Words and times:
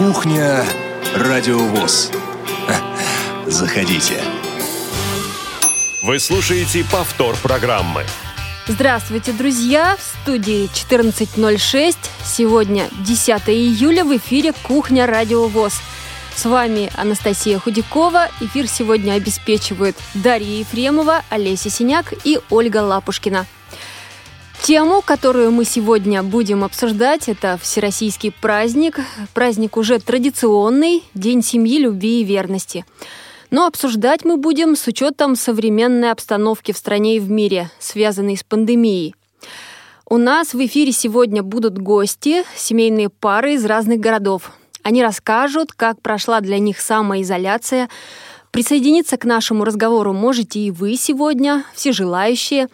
Кухня 0.00 0.64
Радиовоз. 1.14 2.10
Заходите. 3.46 4.18
Вы 6.02 6.18
слушаете 6.18 6.86
повтор 6.90 7.36
программы. 7.36 8.06
Здравствуйте, 8.66 9.32
друзья! 9.32 9.98
В 9.98 10.22
студии 10.22 10.70
14.06. 10.72 11.96
Сегодня 12.24 12.88
10 13.04 13.50
июля 13.50 14.06
в 14.06 14.16
эфире 14.16 14.54
«Кухня 14.62 15.06
Радио 15.06 15.46
ВОЗ». 15.48 15.74
С 16.34 16.46
вами 16.46 16.90
Анастасия 16.96 17.58
Худякова. 17.58 18.30
Эфир 18.40 18.68
сегодня 18.68 19.12
обеспечивают 19.12 19.98
Дарья 20.14 20.60
Ефремова, 20.60 21.24
Олеся 21.28 21.68
Синяк 21.68 22.14
и 22.24 22.40
Ольга 22.48 22.78
Лапушкина. 22.78 23.44
Тему, 24.70 25.02
которую 25.04 25.50
мы 25.50 25.64
сегодня 25.64 26.22
будем 26.22 26.62
обсуждать, 26.62 27.28
это 27.28 27.58
Всероссийский 27.60 28.30
праздник. 28.30 29.00
Праздник 29.34 29.76
уже 29.76 29.98
традиционный, 29.98 31.02
День 31.12 31.42
семьи, 31.42 31.76
любви 31.78 32.20
и 32.20 32.24
верности. 32.24 32.84
Но 33.50 33.66
обсуждать 33.66 34.24
мы 34.24 34.36
будем 34.36 34.76
с 34.76 34.86
учетом 34.86 35.34
современной 35.34 36.12
обстановки 36.12 36.70
в 36.70 36.76
стране 36.76 37.16
и 37.16 37.18
в 37.18 37.28
мире, 37.28 37.68
связанной 37.80 38.36
с 38.36 38.44
пандемией. 38.44 39.16
У 40.08 40.18
нас 40.18 40.54
в 40.54 40.64
эфире 40.64 40.92
сегодня 40.92 41.42
будут 41.42 41.76
гости, 41.76 42.44
семейные 42.54 43.08
пары 43.08 43.54
из 43.54 43.64
разных 43.64 43.98
городов. 43.98 44.52
Они 44.84 45.02
расскажут, 45.02 45.72
как 45.72 46.00
прошла 46.00 46.40
для 46.40 46.60
них 46.60 46.78
самоизоляция. 46.78 47.88
Присоединиться 48.52 49.16
к 49.16 49.24
нашему 49.24 49.64
разговору 49.64 50.12
можете 50.12 50.60
и 50.60 50.70
вы 50.70 50.94
сегодня, 50.94 51.64
все 51.74 51.90
желающие 51.90 52.68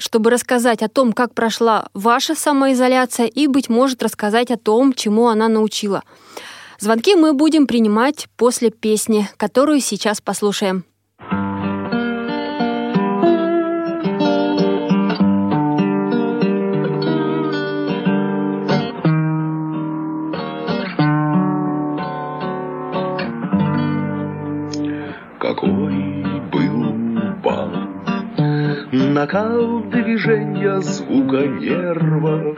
чтобы 0.00 0.30
рассказать 0.30 0.82
о 0.82 0.88
том, 0.88 1.12
как 1.12 1.34
прошла 1.34 1.88
ваша 1.94 2.34
самоизоляция 2.34 3.26
и, 3.26 3.46
быть 3.46 3.68
может, 3.68 4.02
рассказать 4.02 4.50
о 4.50 4.56
том, 4.56 4.94
чему 4.94 5.28
она 5.28 5.48
научила. 5.48 6.02
Звонки 6.78 7.14
мы 7.14 7.34
будем 7.34 7.66
принимать 7.66 8.26
после 8.36 8.70
песни, 8.70 9.28
которую 9.36 9.80
сейчас 9.80 10.22
послушаем. 10.22 10.84
Накал 29.00 29.80
движения 29.80 30.80
звука 30.80 31.46
нервов. 31.46 32.56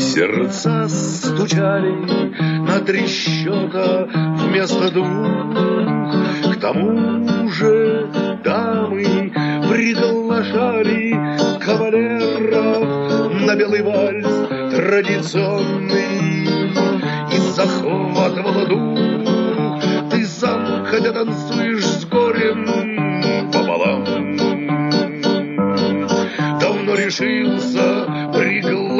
Сердца 0.00 0.88
стучали 0.88 2.32
на 2.60 2.80
три 2.80 3.06
вместо 4.10 4.90
двух. 4.90 6.54
К 6.54 6.60
тому 6.60 7.48
же 7.50 8.08
дамы 8.44 9.32
приглашали 9.70 11.14
кавалеров 11.64 13.32
на 13.46 13.56
белый 13.56 13.82
вальс 13.82 14.26
традиционный 14.74 16.46
и 17.32 17.38
захватывала 17.54 18.66
дух. 18.66 19.05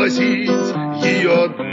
Пригласить 0.07 1.05
ее 1.05 1.33
одну. 1.33 1.65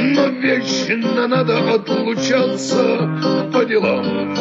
Но 0.00 0.28
вечно 0.40 1.28
надо 1.28 1.74
отлучаться 1.74 3.50
по 3.52 3.64
делам. 3.64 4.34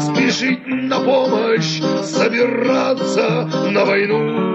Спешить 0.00 0.66
на 0.66 1.00
помощь, 1.00 1.80
собираться 2.02 3.48
на 3.70 3.84
войну. 3.84 4.52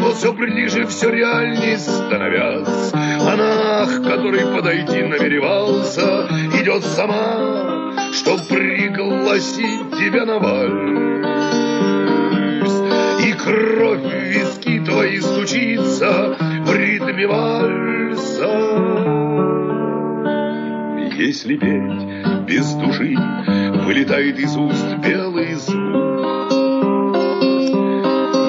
Вот 0.00 0.16
все 0.16 0.32
ближе, 0.32 0.86
все 0.86 1.10
реальней 1.10 1.76
становясь, 1.76 2.92
Она, 2.94 3.84
к 3.84 4.02
которой 4.04 4.46
подойти 4.56 5.02
намеревался, 5.02 6.26
Идет 6.58 6.82
сама, 6.82 7.92
Чтоб 8.12 8.40
пригласить 8.48 9.90
тебя 9.98 10.24
на 10.24 10.38
вальс. 10.38 11.07
Кровь 13.48 14.02
в 14.02 14.12
виски 14.28 14.78
твои 14.84 15.20
стучится 15.20 16.36
в 16.66 16.76
ритме 16.76 17.26
вальса. 17.26 18.46
Если 21.16 21.56
петь 21.56 22.46
без 22.46 22.74
души, 22.74 23.16
вылетает 23.86 24.38
из 24.38 24.54
уст 24.54 24.96
белый 24.98 25.54
звук. 25.54 26.52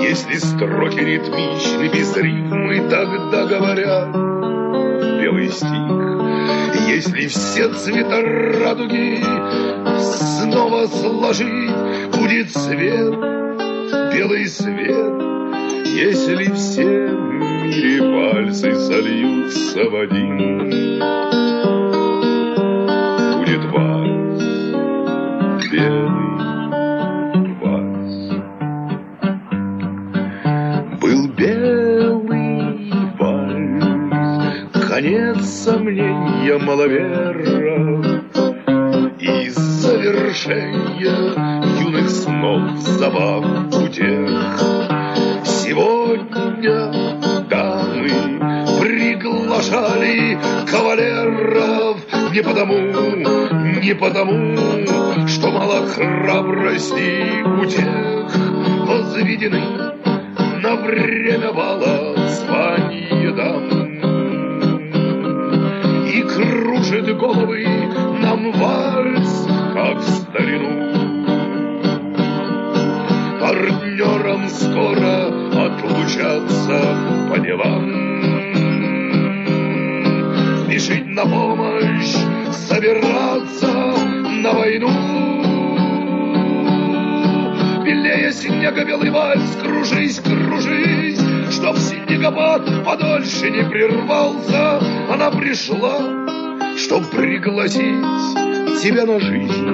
Если 0.03 0.33
строки 0.33 0.99
ритмичны, 0.99 1.87
без 1.97 2.17
рифмы, 2.17 2.89
тогда 2.89 3.45
говорят 3.45 4.13
белый 5.21 5.47
стих. 5.47 6.89
Если 6.89 7.27
все 7.27 7.69
цвета 7.69 8.21
радуги 8.21 9.23
снова 9.97 10.87
сложить, 10.87 11.71
будет 12.11 12.51
свет, 12.51 13.38
белый 14.19 14.47
свет. 14.47 15.21
Если 15.85 16.51
все 16.53 17.07
в 17.07 17.31
мире 17.63 17.99
пальцы 18.01 18.75
сольются 18.75 19.83
в 19.89 19.95
один, 19.95 20.99
будет 23.37 23.63
вальс, 23.71 24.43
белый 25.71 26.29
вальс. 27.61 28.17
Был 31.01 31.21
белый 31.29 32.91
вальс, 33.19 34.65
конец 34.89 35.45
сомнения 35.45 36.57
маловеров 36.57 38.05
и 39.17 39.49
завершение 39.49 40.89
юных 41.81 42.09
снов, 42.09 42.77
забав, 42.79 43.45
утех. 43.89 44.61
Сегодня 45.45 46.91
дамы 47.49 48.39
приглашали 48.81 50.37
кавалеров 50.69 51.97
не 52.31 52.41
потому, 52.43 52.75
не 53.81 53.95
потому, 53.95 55.27
что 55.27 55.51
мало 55.51 55.87
храбрости 55.87 57.41
у 57.43 57.65
тех 57.65 58.35
возведены 58.87 59.61
на 60.61 60.75
время 60.75 61.51
бала 61.51 62.15
звания 62.27 63.31
дам. 63.31 63.69
И 66.07 66.21
кружит 66.21 67.17
головы 67.17 67.65
нам 68.21 68.51
вальс, 68.51 69.47
как 69.73 69.97
в 69.97 70.09
старину. 70.09 71.08
Скоро 74.49 75.27
отлучаться 75.65 76.79
по 77.29 77.39
делам. 77.39 78.09
Спешить 80.65 81.07
на 81.07 81.23
помощь, 81.23 82.15
собираться 82.53 83.67
на 84.43 84.53
войну. 84.53 84.89
Белее 87.83 88.31
снега 88.31 88.85
белый 88.85 89.09
вальс, 89.09 89.55
кружись, 89.61 90.19
кружись, 90.19 91.19
Чтоб 91.51 91.77
снегопад 91.77 92.85
подольше 92.85 93.49
не 93.49 93.63
прервался, 93.63 94.79
Она 95.11 95.31
пришла, 95.31 95.99
чтоб 96.77 97.03
пригласить 97.09 98.05
тебя 98.81 99.05
на 99.05 99.19
жизнь. 99.19 99.69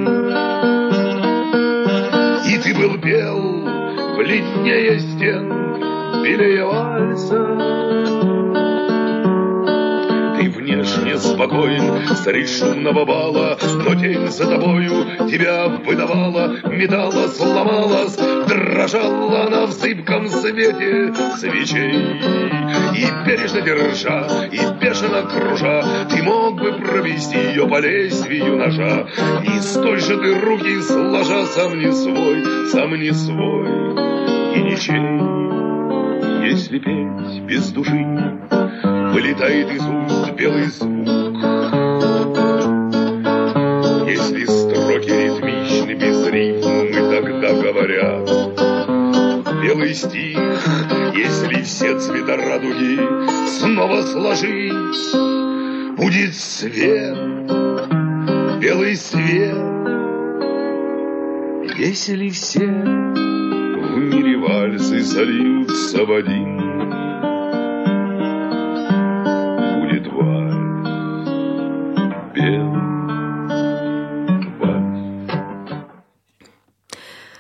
И 2.48 2.58
ты 2.58 2.74
был 2.74 2.98
бел, 2.98 3.55
бледнее 4.16 5.00
стен. 5.00 5.66
Ты 10.38 10.50
внешне 10.50 11.18
спокоен, 11.18 12.08
средь 12.16 12.50
шумного 12.50 13.06
бала, 13.06 13.58
Но 13.62 13.96
тень 13.96 14.28
за 14.28 14.46
тобою 14.46 15.06
тебя 15.30 15.68
выдавала, 15.68 16.58
Металла 16.66 17.28
сломалась, 17.28 18.16
дрожала 18.16 19.48
она 19.48 19.66
в 19.66 19.72
зыбком 19.72 20.28
свете 20.28 21.14
свечей. 21.38 22.20
И 22.96 23.08
бережно 23.26 23.62
держа, 23.62 24.48
и 24.52 24.60
бешено 24.80 25.24
кружа, 25.24 26.08
Ты 26.10 26.24
мог 26.24 26.60
бы 26.60 26.74
провести 26.74 27.38
ее 27.38 27.68
по 27.68 27.80
лезвию 27.80 28.58
ножа, 28.58 29.08
И 29.44 29.60
с 29.60 29.74
той 29.74 30.00
же 30.00 30.18
ты 30.18 30.40
руки 30.40 30.82
сложа 30.82 31.46
сам 31.46 31.80
не 31.80 31.92
свой, 31.92 32.44
сам 32.72 32.96
не 33.00 33.12
свой 33.14 33.75
и 34.56 34.62
ничей. 34.62 36.50
Если 36.50 36.80
петь 36.80 37.42
без 37.44 37.72
души, 37.72 38.06
вылетает 39.14 39.72
из 39.72 39.82
уст 39.82 40.32
белый 40.34 40.68
звук. 40.68 41.08
Если 44.08 44.46
строки 44.46 45.10
ритмичны 45.10 45.94
без 45.94 46.28
рифмы, 46.28 46.92
тогда 47.12 47.54
говорят 47.54 48.30
белый 49.62 49.94
стих. 49.94 50.40
Если 51.16 51.62
все 51.64 52.00
цвета 52.00 52.38
радуги 52.38 53.00
снова 53.48 54.02
сложить, 54.04 55.16
будет 55.98 56.36
свет, 56.36 57.18
белый 58.60 58.96
свет. 58.96 59.58
Если 61.78 62.30
все 62.30 63.15
вальсы 64.48 65.04
сольются 65.04 66.06
в 66.06 66.12
один, 66.12 66.58
будет 69.76 70.08
вальс 70.14 71.30
белый. 72.34 72.86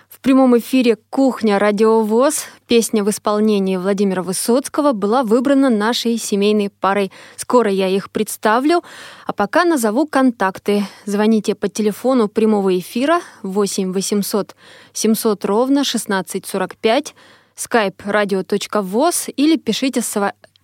В 0.09 0.19
прямом 0.21 0.57
эфире 0.57 0.97
«Кухня. 1.09 1.59
Радиовоз» 1.59 2.47
песня 2.67 3.03
в 3.03 3.09
исполнении 3.09 3.77
Владимира 3.77 4.23
Высоцкого 4.23 4.91
была 4.91 5.23
выбрана 5.23 5.69
нашей 5.69 6.17
семейной 6.17 6.69
парой. 6.69 7.11
Скоро 7.35 7.71
я 7.71 7.87
их 7.87 8.09
представлю, 8.11 8.83
а 9.25 9.33
пока 9.33 9.65
назову 9.65 10.07
контакты. 10.07 10.85
Звоните 11.05 11.55
по 11.55 11.67
телефону 11.67 12.27
прямого 12.27 12.77
эфира 12.77 13.21
8 13.43 13.93
800 13.93 14.55
700 14.93 15.45
ровно 15.45 15.81
1645, 15.81 17.15
skype 17.55 17.97
radio.voz 18.05 19.31
или 19.31 19.57
пишите 19.57 20.01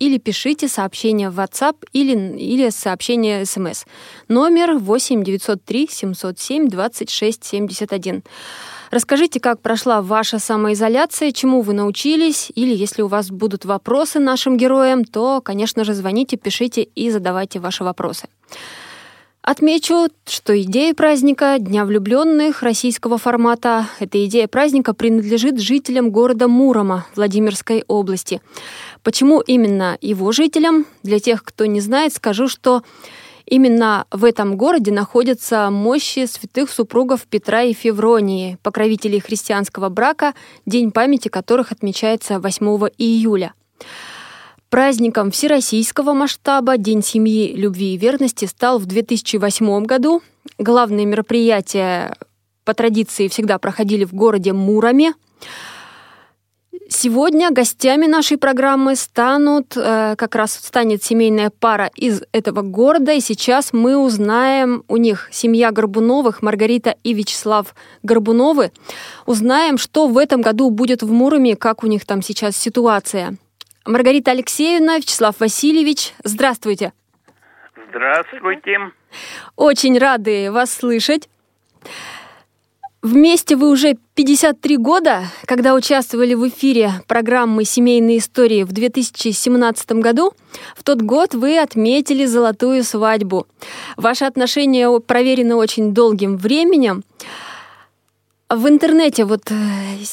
или 0.01 0.17
пишите 0.17 0.67
сообщение 0.67 1.29
в 1.29 1.39
WhatsApp 1.39 1.75
или, 1.93 2.35
или 2.35 2.71
сообщение 2.71 3.45
смс. 3.45 3.85
Номер 4.27 4.79
8 4.79 5.23
903 5.23 5.87
707 5.91 6.69
26 6.69 7.43
71. 7.43 8.23
Расскажите, 8.89 9.39
как 9.39 9.61
прошла 9.61 10.01
ваша 10.01 10.39
самоизоляция, 10.39 11.31
чему 11.31 11.61
вы 11.61 11.73
научились, 11.73 12.51
или 12.55 12.73
если 12.73 13.03
у 13.03 13.07
вас 13.07 13.29
будут 13.29 13.63
вопросы 13.63 14.17
нашим 14.19 14.57
героям, 14.57 15.05
то, 15.05 15.39
конечно 15.39 15.83
же, 15.83 15.93
звоните, 15.93 16.35
пишите 16.35 16.81
и 16.81 17.11
задавайте 17.11 17.59
ваши 17.59 17.83
вопросы. 17.83 18.27
Отмечу, 19.43 20.07
что 20.27 20.59
идея 20.61 20.93
праздника 20.93 21.57
Дня 21.57 21.85
влюбленных 21.85 22.61
российского 22.61 23.17
формата, 23.17 23.87
эта 23.99 24.23
идея 24.25 24.47
праздника 24.47 24.93
принадлежит 24.93 25.59
жителям 25.59 26.11
города 26.11 26.47
Мурома 26.47 27.07
Владимирской 27.15 27.83
области. 27.87 28.39
Почему 29.01 29.41
именно 29.41 29.97
его 29.99 30.31
жителям? 30.31 30.85
Для 31.01 31.19
тех, 31.19 31.43
кто 31.43 31.65
не 31.65 31.81
знает, 31.81 32.13
скажу, 32.13 32.47
что 32.47 32.83
Именно 33.47 34.05
в 34.11 34.23
этом 34.23 34.55
городе 34.55 34.93
находятся 34.93 35.69
мощи 35.71 36.25
святых 36.25 36.69
супругов 36.69 37.23
Петра 37.29 37.63
и 37.63 37.73
Февронии, 37.73 38.57
покровителей 38.63 39.19
христианского 39.19 39.89
брака, 39.89 40.35
день 40.65 40.91
памяти 40.91 41.27
которых 41.27 41.73
отмечается 41.73 42.39
8 42.39 42.65
июля. 42.97 43.53
Праздником 44.71 45.31
всероссийского 45.31 46.13
масштаба 46.13 46.77
День 46.77 47.03
семьи, 47.03 47.53
любви 47.53 47.93
и 47.93 47.97
верности 47.97 48.45
стал 48.45 48.79
в 48.79 48.85
2008 48.85 49.83
году. 49.83 50.21
Главные 50.57 51.05
мероприятия 51.05 52.15
по 52.63 52.73
традиции 52.73 53.27
всегда 53.27 53.59
проходили 53.59 54.05
в 54.05 54.13
городе 54.13 54.53
Муроме. 54.53 55.13
Сегодня 56.87 57.51
гостями 57.51 58.05
нашей 58.05 58.37
программы 58.37 58.95
станут, 58.95 59.75
э, 59.75 60.15
как 60.17 60.35
раз 60.35 60.53
станет 60.53 61.03
семейная 61.03 61.49
пара 61.49 61.91
из 61.97 62.21
этого 62.31 62.61
города, 62.61 63.11
и 63.11 63.19
сейчас 63.19 63.73
мы 63.73 63.97
узнаем 63.97 64.85
у 64.87 64.95
них 64.95 65.27
семья 65.33 65.71
Горбуновых, 65.71 66.41
Маргарита 66.41 66.95
и 67.03 67.13
Вячеслав 67.13 67.75
Горбуновы, 68.03 68.71
узнаем, 69.25 69.77
что 69.77 70.07
в 70.07 70.17
этом 70.17 70.41
году 70.41 70.69
будет 70.69 71.03
в 71.03 71.11
Муроме, 71.11 71.57
как 71.57 71.83
у 71.83 71.87
них 71.87 72.05
там 72.05 72.21
сейчас 72.21 72.55
ситуация. 72.55 73.37
Маргарита 73.85 74.31
Алексеевна, 74.31 74.97
Вячеслав 74.97 75.39
Васильевич, 75.39 76.13
здравствуйте. 76.23 76.93
Здравствуйте. 77.89 78.77
Очень 79.55 79.97
рады 79.97 80.51
вас 80.51 80.71
слышать. 80.71 81.27
Вместе 83.01 83.55
вы 83.55 83.71
уже 83.71 83.97
53 84.13 84.77
года, 84.77 85.23
когда 85.45 85.73
участвовали 85.73 86.35
в 86.35 86.47
эфире 86.49 86.91
программы 87.07 87.65
«Семейные 87.65 88.19
истории» 88.19 88.61
в 88.61 88.71
2017 88.71 89.93
году. 89.93 90.33
В 90.77 90.83
тот 90.83 91.01
год 91.01 91.33
вы 91.33 91.57
отметили 91.57 92.25
золотую 92.25 92.83
свадьбу. 92.83 93.47
Ваши 93.97 94.25
отношения 94.25 94.87
проверены 94.99 95.55
очень 95.55 95.95
долгим 95.95 96.37
временем. 96.37 97.03
В 98.49 98.67
интернете 98.67 99.25
вот 99.25 99.49
э, 99.49 99.55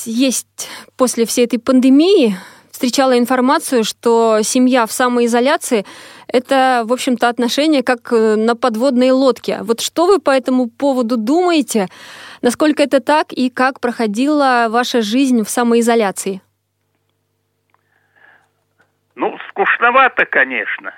есть 0.06 0.68
после 0.96 1.26
всей 1.26 1.44
этой 1.44 1.58
пандемии 1.58 2.36
встречала 2.78 3.18
информацию, 3.18 3.82
что 3.82 4.38
семья 4.42 4.86
в 4.86 4.92
самоизоляции— 4.92 5.84
это, 6.28 6.84
в 6.84 6.92
общем-то, 6.92 7.28
отношения 7.28 7.82
как 7.82 8.12
э, 8.12 8.36
на 8.36 8.54
подводной 8.54 9.10
лодке. 9.10 9.58
Вот 9.62 9.80
что 9.80 10.06
вы 10.06 10.20
по 10.20 10.30
этому 10.30 10.70
поводу 10.70 11.16
думаете? 11.16 11.88
Насколько 12.40 12.84
это 12.84 13.00
так 13.00 13.32
и 13.32 13.50
как 13.50 13.80
проходила 13.80 14.68
ваша 14.70 15.02
жизнь 15.02 15.42
в 15.42 15.48
самоизоляции? 15.48 16.40
Ну, 19.16 19.36
скучновато, 19.48 20.24
конечно. 20.26 20.94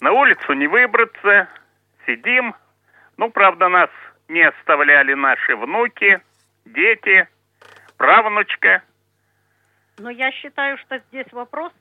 На 0.00 0.12
улицу 0.12 0.54
не 0.54 0.66
выбраться, 0.66 1.46
сидим. 2.06 2.54
Ну, 3.18 3.30
правда, 3.30 3.68
нас 3.68 3.90
не 4.28 4.48
оставляли 4.48 5.12
наши 5.12 5.56
внуки, 5.56 6.22
дети, 6.64 7.28
правнучка. 7.98 8.82
Но 9.98 10.10
я 10.10 10.30
считаю, 10.32 10.78
что 10.78 10.98
здесь 11.08 11.32
вопрос 11.32 11.72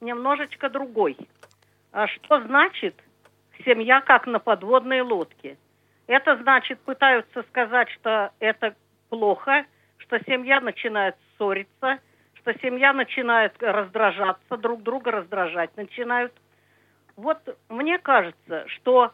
немножечко 0.00 0.68
другой. 0.68 1.16
А 1.92 2.06
что 2.06 2.40
значит 2.42 2.94
семья 3.64 4.00
как 4.00 4.26
на 4.26 4.38
подводной 4.38 5.00
лодке? 5.00 5.56
Это 6.06 6.36
значит, 6.36 6.80
пытаются 6.80 7.42
сказать, 7.44 7.88
что 7.90 8.32
это 8.40 8.74
плохо, 9.08 9.64
что 9.98 10.18
семья 10.26 10.60
начинает 10.60 11.16
ссориться, 11.36 11.98
что 12.34 12.52
семья 12.58 12.92
начинает 12.92 13.54
раздражаться, 13.62 14.56
друг 14.56 14.82
друга 14.82 15.10
раздражать 15.10 15.74
начинают. 15.76 16.32
Вот 17.16 17.38
мне 17.68 17.98
кажется, 17.98 18.66
что 18.68 19.12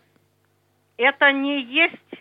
это 0.97 1.31
не 1.31 1.63
есть, 1.63 2.15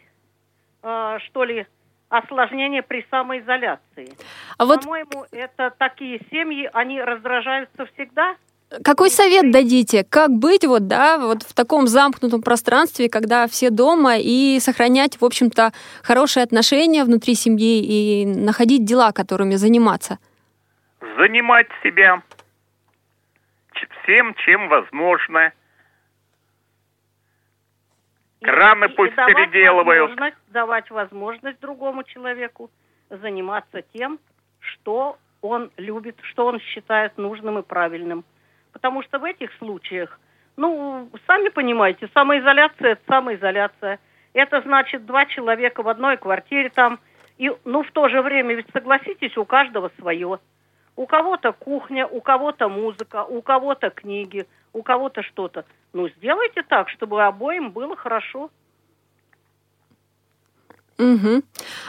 э, 0.83 1.17
что 1.25 1.43
ли, 1.43 1.65
осложнение 2.09 2.83
при 2.83 3.05
самоизоляции. 3.09 4.13
А 4.57 4.65
вот... 4.65 4.83
По-моему, 4.83 5.25
это 5.31 5.73
такие 5.77 6.19
семьи, 6.31 6.69
они 6.73 7.01
раздражаются 7.01 7.85
всегда– 7.85 8.35
какой 8.83 9.09
совет 9.09 9.51
дадите? 9.51 10.03
Как 10.03 10.29
быть 10.29 10.65
вот, 10.65 10.87
да, 10.87 11.17
вот 11.17 11.43
в 11.43 11.53
таком 11.53 11.87
замкнутом 11.87 12.41
пространстве, 12.41 13.09
когда 13.09 13.47
все 13.47 13.69
дома, 13.69 14.17
и 14.17 14.59
сохранять, 14.59 15.21
в 15.21 15.25
общем-то, 15.25 15.71
хорошие 16.03 16.43
отношения 16.43 17.05
внутри 17.05 17.35
семьи 17.35 17.81
и 17.81 18.25
находить 18.25 18.83
дела, 18.83 19.13
которыми 19.13 19.55
заниматься? 19.55 20.19
Занимать 21.17 21.67
себя 21.81 22.21
всем, 24.03 24.35
чем 24.45 24.67
возможно. 24.67 25.53
Краны 28.41 28.86
и, 28.86 28.88
пусть 28.89 29.13
и 29.13 29.15
давать 29.15 29.36
переделывают. 29.36 30.10
Возможность, 30.10 30.38
давать 30.50 30.89
возможность 30.91 31.60
другому 31.60 32.03
человеку 32.03 32.70
заниматься 33.10 33.82
тем, 33.94 34.20
что 34.60 35.17
он 35.41 35.72
любит, 35.77 36.17
что 36.24 36.46
он 36.46 36.60
считает 36.60 37.17
нужным 37.17 37.60
и 37.60 37.63
правильным. 37.63 38.25
Потому 38.74 39.01
что 39.03 39.20
в 39.20 39.24
этих 39.24 39.51
случаях, 39.53 40.20
ну, 40.56 41.10
сами 41.25 41.50
понимаете, 41.50 42.10
самоизоляция– 42.13 42.91
это 42.91 43.01
самоизоляция. 43.08 44.00
Это 44.34 44.62
значит 44.62 45.06
два 45.06 45.25
человека 45.25 45.82
в 45.82 45.88
одной 45.88 46.17
квартире 46.17 46.70
там. 46.70 47.00
И, 47.38 47.51
ну, 47.65 47.84
в 47.84 47.91
то 47.91 48.10
же 48.10 48.22
время, 48.22 48.56
ведь 48.56 48.67
согласитесь, 48.72 49.38
у 49.38 49.46
каждого 49.46 49.91
свое. 50.00 50.39
У 50.97 51.05
кого-то 51.05 51.53
кухня, 51.53 52.07
у 52.07 52.19
кого-то 52.21 52.67
музыка, 52.67 53.23
у 53.23 53.41
кого-то 53.41 53.91
книги, 53.91 54.47
у 54.73 54.81
кого-то 54.81 55.21
что-то. 55.21 55.63
Ну, 55.93 56.09
сделайте 56.09 56.63
так, 56.63 56.89
чтобы 56.89 57.23
обоим 57.23 57.71
было 57.71 57.95
хорошо. 57.95 58.49
Угу. 60.97 61.43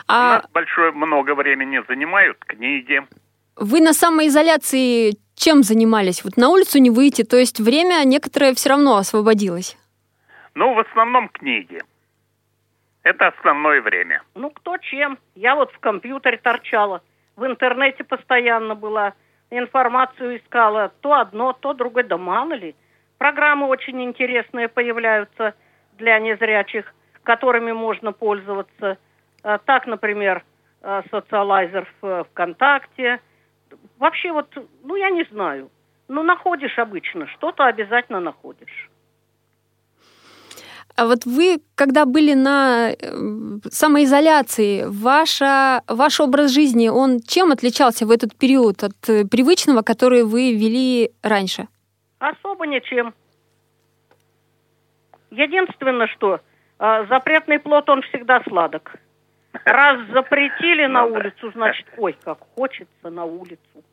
А... 0.06 0.18
У 0.18 0.42
нас 0.42 0.50
большое 0.52 0.92
много 0.92 1.34
времени 1.34 1.82
занимают 1.88 2.38
книги. 2.44 3.02
Вы 3.56 3.80
на 3.80 3.94
самоизоляции 3.94 5.16
чем 5.34 5.62
занимались? 5.62 6.22
Вот 6.22 6.36
на 6.36 6.50
улицу 6.50 6.78
не 6.78 6.90
выйти, 6.90 7.24
то 7.24 7.38
есть 7.38 7.60
время 7.60 8.04
некоторое 8.04 8.52
все 8.52 8.68
равно 8.68 8.96
освободилось. 8.96 9.78
Ну, 10.54 10.74
в 10.74 10.78
основном 10.80 11.30
книги. 11.30 11.80
Это 13.04 13.28
основное 13.28 13.80
время. 13.80 14.22
Ну, 14.34 14.50
кто 14.50 14.76
чем. 14.76 15.18
Я 15.34 15.54
вот 15.54 15.72
в 15.72 15.78
компьютере 15.78 16.36
торчала, 16.36 17.00
в 17.38 17.46
интернете 17.46 18.04
постоянно 18.04 18.74
была. 18.74 19.14
информацию 19.50 20.36
искала. 20.36 20.92
То 21.00 21.14
одно, 21.14 21.54
то 21.54 21.72
другое, 21.72 22.04
да 22.04 22.18
мало 22.18 22.52
ли. 22.52 22.74
Программы 23.16 23.66
очень 23.66 24.02
интересные 24.02 24.68
появляются 24.68 25.54
для 25.96 26.18
незрячих, 26.18 26.92
которыми 27.22 27.72
можно 27.72 28.12
пользоваться. 28.12 28.98
А, 29.42 29.58
так, 29.58 29.86
например, 29.86 30.44
а, 30.82 31.02
социалайзер 31.10 31.88
в 32.02 32.24
ВКонтакте. 32.24 33.20
Вообще 33.98 34.32
вот, 34.32 34.52
ну 34.82 34.96
я 34.96 35.10
не 35.10 35.24
знаю. 35.24 35.70
Ну 36.08 36.22
находишь 36.22 36.78
обычно, 36.78 37.26
что-то 37.28 37.66
обязательно 37.66 38.20
находишь. 38.20 38.87
А 40.98 41.06
вот 41.06 41.26
вы, 41.26 41.60
когда 41.76 42.06
были 42.06 42.34
на 42.34 42.90
э, 42.90 42.96
самоизоляции, 43.70 44.82
ваша, 44.84 45.82
ваш 45.86 46.18
образ 46.18 46.50
жизни, 46.50 46.88
он 46.88 47.20
чем 47.20 47.52
отличался 47.52 48.04
в 48.04 48.10
этот 48.10 48.36
период 48.36 48.82
от 48.82 49.08
э, 49.08 49.24
привычного, 49.24 49.82
который 49.82 50.24
вы 50.24 50.54
вели 50.54 51.12
раньше? 51.22 51.68
Особо 52.18 52.66
ничем. 52.66 53.14
Единственное, 55.30 56.08
что 56.08 56.40
э, 56.80 57.06
запретный 57.08 57.60
плод, 57.60 57.88
он 57.88 58.02
всегда 58.02 58.42
сладок. 58.48 58.96
Раз 59.64 60.00
запретили 60.12 60.86
на 60.86 61.04
улицу, 61.04 61.52
значит, 61.52 61.86
ой, 61.96 62.16
как 62.24 62.38
хочется 62.56 63.08
на 63.08 63.24
улицу. 63.24 63.84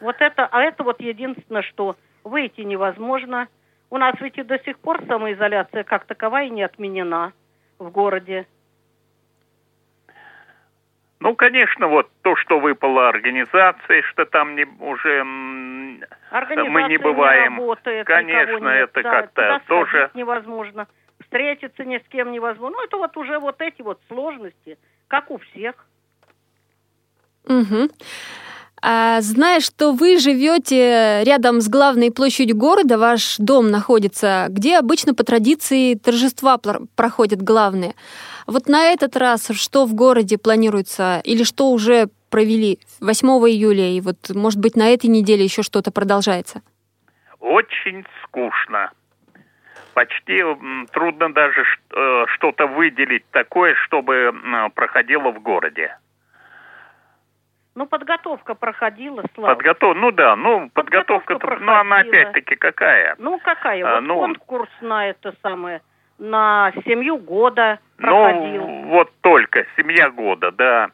Вот 0.00 0.14
это, 0.20 0.46
а 0.46 0.62
это 0.62 0.84
вот 0.84 1.00
единственное, 1.00 1.62
что 1.62 1.96
выйти 2.22 2.60
невозможно– 2.60 3.48
у 3.90 3.98
нас 3.98 4.14
ведь 4.20 4.38
и 4.38 4.42
до 4.42 4.58
сих 4.60 4.78
пор 4.78 5.02
самоизоляция 5.06 5.84
как 5.84 6.06
таковая 6.06 6.48
не 6.48 6.62
отменена 6.62 7.32
в 7.78 7.90
городе. 7.90 8.46
Ну, 11.18 11.34
конечно, 11.34 11.88
вот 11.88 12.08
то, 12.22 12.34
что 12.36 12.60
выпало 12.60 13.08
организации, 13.08 14.00
что 14.02 14.24
там 14.24 14.56
не, 14.56 14.64
уже 14.64 15.22
мы 15.22 16.88
не 16.88 16.96
бываем. 16.96 17.52
Не 17.52 17.58
работает, 17.58 18.06
конечно, 18.06 18.68
это 18.68 19.02
да, 19.02 19.10
как-то 19.10 19.60
тоже 19.66 20.10
невозможно. 20.14 20.86
Встретиться 21.20 21.84
ни 21.84 21.98
с 21.98 22.08
кем 22.08 22.32
невозможно. 22.32 22.78
Ну, 22.78 22.84
это 22.84 22.96
вот 22.96 23.16
уже 23.18 23.38
вот 23.38 23.60
эти 23.60 23.82
вот 23.82 24.00
сложности, 24.08 24.78
как 25.08 25.30
у 25.30 25.36
всех. 25.38 25.86
Угу. 27.44 27.90
А, 28.82 29.20
зная, 29.20 29.60
что 29.60 29.92
вы 29.92 30.18
живете 30.18 31.22
рядом 31.24 31.60
с 31.60 31.68
главной 31.68 32.10
площадью 32.10 32.56
города, 32.56 32.96
ваш 32.98 33.36
дом 33.36 33.70
находится, 33.70 34.46
где 34.48 34.78
обычно 34.78 35.14
по 35.14 35.22
традиции 35.22 35.94
торжества 35.94 36.58
проходят 36.96 37.42
главные. 37.42 37.94
Вот 38.46 38.68
на 38.68 38.92
этот 38.92 39.16
раз 39.16 39.50
что 39.52 39.84
в 39.84 39.94
городе 39.94 40.38
планируется 40.38 41.20
или 41.24 41.44
что 41.44 41.70
уже 41.70 42.08
провели 42.30 42.78
8 43.00 43.28
июля 43.28 43.90
и 43.90 44.00
вот, 44.00 44.30
может 44.34 44.60
быть, 44.60 44.76
на 44.76 44.88
этой 44.88 45.06
неделе 45.06 45.44
еще 45.44 45.62
что-то 45.62 45.90
продолжается? 45.92 46.62
Очень 47.40 48.06
скучно. 48.24 48.92
Почти 49.92 50.42
трудно 50.92 51.32
даже 51.32 51.62
э, 51.62 52.24
что-то 52.34 52.66
выделить 52.66 53.24
такое, 53.32 53.74
чтобы 53.86 54.32
проходило 54.74 55.32
в 55.32 55.42
городе. 55.42 55.96
Ну, 57.74 57.86
подготовка 57.86 58.54
проходила, 58.54 59.22
Слава. 59.34 59.54
Подготов... 59.54 59.96
Ну 59.96 60.10
да, 60.10 60.34
ну, 60.36 60.70
подготовка, 60.70 61.34
подготовка 61.34 61.64
ну, 61.64 61.72
она 61.72 61.98
опять-таки 61.98 62.56
какая? 62.56 63.14
Ну, 63.18 63.38
какая? 63.38 63.84
А, 63.84 63.94
вот 63.96 64.00
ну, 64.00 64.14
конкурс 64.16 64.70
на 64.80 65.08
это 65.08 65.34
самое, 65.42 65.80
на 66.18 66.72
семью 66.84 67.18
года 67.18 67.78
проходил. 67.96 68.66
Ну, 68.66 68.82
вот 68.88 69.12
только 69.20 69.66
семья 69.76 70.10
года, 70.10 70.50
да. 70.50 70.90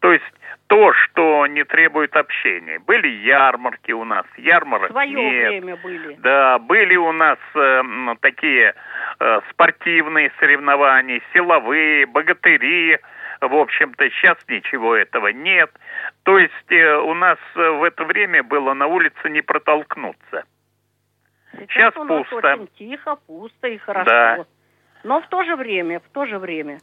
То 0.00 0.12
есть 0.12 0.24
то, 0.66 0.92
что 0.92 1.46
не 1.46 1.64
требует 1.64 2.16
общения. 2.16 2.80
Были 2.80 3.08
ярмарки 3.08 3.92
у 3.92 4.04
нас, 4.04 4.26
ярмарок 4.36 4.90
Свое 4.90 5.12
нет. 5.14 5.48
время 5.48 5.76
были. 5.76 6.14
Да, 6.16 6.58
были 6.58 6.96
у 6.96 7.12
нас 7.12 7.38
э, 7.54 7.82
такие 8.20 8.74
э, 9.20 9.40
спортивные 9.50 10.32
соревнования, 10.40 11.20
силовые, 11.32 12.06
богатыри, 12.06 12.98
в 13.40 13.54
общем-то, 13.54 14.08
сейчас 14.10 14.38
ничего 14.48 14.94
этого 14.94 15.28
нет. 15.28 15.70
То 16.22 16.38
есть 16.38 16.70
э, 16.70 16.96
у 16.96 17.14
нас 17.14 17.38
э, 17.54 17.70
в 17.70 17.82
это 17.84 18.04
время 18.04 18.42
было 18.42 18.74
на 18.74 18.86
улице 18.86 19.28
не 19.28 19.42
протолкнуться. 19.42 20.44
Сейчас, 21.52 21.68
сейчас 21.68 21.96
у 21.96 22.04
нас 22.04 22.26
пусто. 22.28 22.54
очень 22.54 22.68
тихо, 22.78 23.16
пусто 23.26 23.68
и 23.68 23.78
хорошо. 23.78 24.10
Да. 24.10 24.46
Но 25.04 25.20
в 25.20 25.28
то 25.28 25.44
же 25.44 25.56
время, 25.56 26.00
в 26.00 26.08
то 26.12 26.26
же 26.26 26.38
время, 26.38 26.80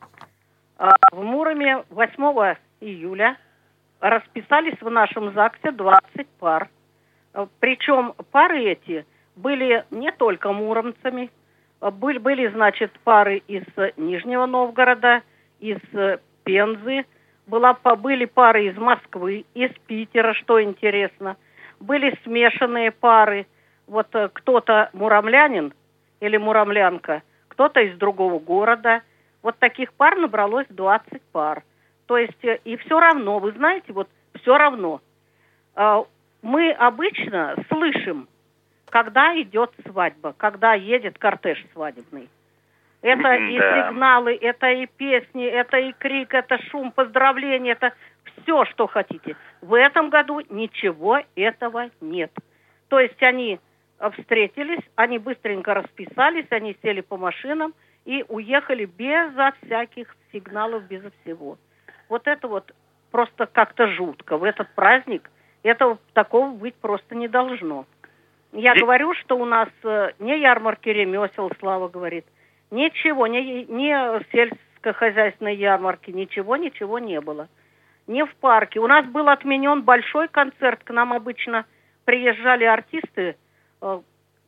а, 0.78 0.96
в 1.12 1.24
Муроме 1.24 1.84
8 1.90 2.56
июля 2.80 3.38
расписались 4.00 4.80
в 4.82 4.90
нашем 4.90 5.34
ЗАГСе 5.34 5.72
20 5.72 6.28
пар. 6.40 6.70
А, 7.34 7.48
Причем 7.60 8.14
пары 8.32 8.64
эти 8.64 9.06
были 9.36 9.86
не 9.92 10.12
только 10.12 10.52
муромцами, 10.52 11.30
были, 11.80 12.18
были, 12.18 12.48
значит, 12.48 12.92
пары 13.04 13.38
из 13.48 13.64
Нижнего 13.98 14.46
Новгорода, 14.46 15.22
из 15.60 15.80
Пензы, 16.44 17.06
была, 17.48 17.74
были 17.74 18.26
пары 18.26 18.68
из 18.68 18.78
Москвы, 18.78 19.46
из 19.54 19.72
Питера, 19.88 20.34
что 20.34 20.62
интересно. 20.62 21.38
Были 21.80 22.18
смешанные 22.24 22.92
пары. 22.92 23.46
Вот 23.88 24.08
э, 24.14 24.30
кто-то 24.32 24.90
муромлянин 24.94 25.74
или 26.22 26.38
муромлянка, 26.38 27.22
кто-то 27.50 27.82
из 27.82 27.98
другого 27.98 28.40
города. 28.40 29.02
Вот 29.42 29.58
таких 29.60 29.94
пар 29.94 30.16
набралось 30.16 30.68
20 30.70 31.22
пар. 31.34 31.64
То 32.06 32.18
есть, 32.18 32.44
э, 32.44 32.60
и 32.64 32.78
все 32.78 33.00
равно, 33.00 33.40
вы 33.40 33.52
знаете, 33.52 33.92
вот 33.92 34.08
все 34.42 34.58
равно. 34.58 35.02
Э, 35.76 36.04
мы 36.42 36.72
обычно 36.72 37.56
слышим, 37.70 38.28
когда 38.90 39.40
идет 39.42 39.72
свадьба, 39.86 40.34
когда 40.38 40.74
едет 40.74 41.18
кортеж 41.18 41.64
свадебный. 41.74 42.30
Это 43.04 43.34
и 43.36 43.60
да. 43.60 43.90
сигналы, 43.90 44.38
это 44.42 44.72
и 44.72 44.86
песни, 44.86 45.46
это 45.46 45.78
и 45.78 45.92
крик, 45.92 46.34
это 46.34 46.58
шум, 46.70 46.94
поздравления, 46.94 47.74
это 47.74 47.94
все, 48.24 48.64
что 48.66 48.88
хотите. 48.88 49.36
В 49.62 49.74
этом 49.74 50.10
году 50.10 50.40
ничего 50.50 51.20
этого 51.36 51.90
нет. 52.00 52.32
То 52.88 53.02
есть 53.02 53.22
они 53.22 53.60
э, 54.00 54.10
встретились, 54.18 54.84
они 54.96 55.20
быстренько 55.20 55.74
расписались, 55.74 56.48
они 56.50 56.78
сели 56.82 57.02
по 57.02 57.18
машинам 57.18 57.74
и 58.06 58.24
уехали 58.30 58.86
безо 58.86 59.52
всяких 59.62 60.16
сигналов, 60.32 60.84
безо 60.88 61.12
всего. 61.22 61.58
Вот 62.08 62.26
это 62.28 62.48
вот 62.48 62.72
просто 63.12 63.48
как-то 63.48 63.88
жутко. 63.88 64.38
В 64.38 64.46
этот 64.46 64.74
праздник 64.76 65.30
этого 65.62 65.98
такого 66.14 66.52
быть 66.52 66.76
просто 66.76 67.16
не 67.16 67.28
должно. 67.28 67.86
Я 68.54 68.76
говорю, 68.76 69.14
что 69.16 69.38
у 69.38 69.44
нас 69.44 69.68
э, 69.84 70.12
не 70.20 70.40
ярмарки 70.40 70.88
ремесел, 70.88 71.52
Слава 71.60 71.90
говорит, 71.90 72.26
Ничего, 72.74 73.28
ни, 73.28 73.72
ни 73.72 73.92
сельскохозяйственной 74.32 75.56
ярмарки, 75.56 76.10
ничего, 76.10 76.58
ничего 76.58 76.98
не 76.98 77.22
было. 77.22 77.48
Не 78.08 78.26
в 78.26 78.36
парке. 78.38 78.80
У 78.80 78.88
нас 78.88 79.06
был 79.06 79.30
отменен 79.30 79.84
большой 79.84 80.28
концерт. 80.28 80.84
К 80.84 80.90
нам 80.90 81.14
обычно 81.14 81.66
приезжали 82.06 82.64
артисты, 82.64 83.38
э, 83.80 84.00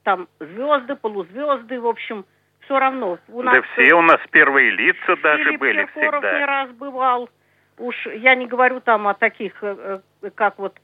там 0.02 0.28
звезды, 0.40 0.96
полузвезды, 0.96 1.80
в 1.80 1.86
общем, 1.86 2.26
все 2.62 2.80
равно. 2.80 3.20
У 3.28 3.44
нас, 3.44 3.58
да 3.58 3.62
все 3.62 3.94
у 3.94 4.02
нас 4.02 4.20
первые 4.32 4.72
лица 4.72 5.16
даже 5.18 5.60
были 5.60 5.86
Киркоров 5.86 6.24
всегда. 6.24 6.40
не 6.40 6.46
раз 6.46 6.72
бывал. 6.72 7.30
Уж 7.78 8.08
я 8.08 8.34
не 8.34 8.48
говорю 8.48 8.80
там 8.80 9.08
о 9.08 9.14
таких, 9.14 9.54
э, 9.62 10.02
э, 10.24 10.30
как 10.34 10.58
вот 10.58 10.76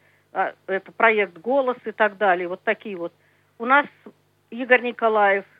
это 0.67 0.91
проект 0.91 1.39
«Голос» 1.39 1.77
и 1.85 1.91
так 1.91 2.17
далее. 2.17 2.47
Вот 2.47 2.61
такие 2.63 2.95
вот. 2.95 3.11
У 3.57 3.65
нас 3.65 3.87
Игорь 4.51 4.83
Николаев– 4.83 5.43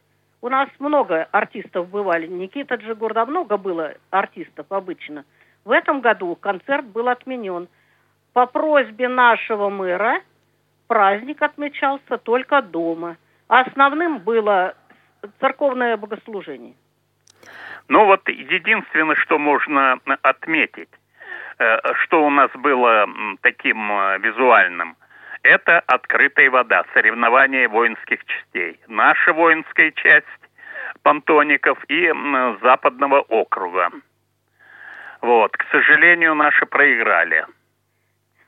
у 0.41 0.49
нас 0.49 0.69
много 0.79 1.27
артистов 1.31 1.89
бывали. 1.89 2.27
Никита 2.27 2.75
Джигурда, 2.75 3.25
много 3.25 3.57
было 3.57 3.93
артистов 4.09 4.65
обычно. 4.69 5.23
В 5.65 5.71
этом 5.71 6.01
году 6.01 6.35
концерт 6.35 6.85
был 6.85 7.07
отменен. 7.07 7.67
По 8.33 8.47
просьбе 8.47 9.07
нашего 9.07 9.69
мэра 9.69 10.21
праздник 10.87 11.41
отмечался 11.41 12.17
только 12.17 12.61
дома. 12.61 13.17
Основным 13.47 14.19
было 14.19 14.75
церковное 15.39 15.97
богослужение. 15.97 16.73
Ну 17.87 18.05
вот 18.05 18.27
единственное, 18.27 19.15
что 19.15 19.37
можно 19.37 19.99
отметить, 20.21 20.89
э, 21.59 21.77
что 22.03 22.25
у 22.25 22.29
нас 22.29 22.49
было 22.55 23.05
таким 23.41 23.91
э, 23.91 24.19
визуальным, 24.19 24.95
это 25.43 25.79
открытая 25.79 26.49
вода, 26.49 26.83
соревнования 26.93 27.67
воинских 27.67 28.19
частей. 28.25 28.79
Наша 28.87 29.33
воинская 29.33 29.91
часть 29.91 30.25
понтоников 31.03 31.83
и 31.89 32.11
западного 32.61 33.21
округа. 33.21 33.89
Вот, 35.21 35.55
к 35.55 35.63
сожалению, 35.71 36.35
наши 36.35 36.65
проиграли. 36.65 37.45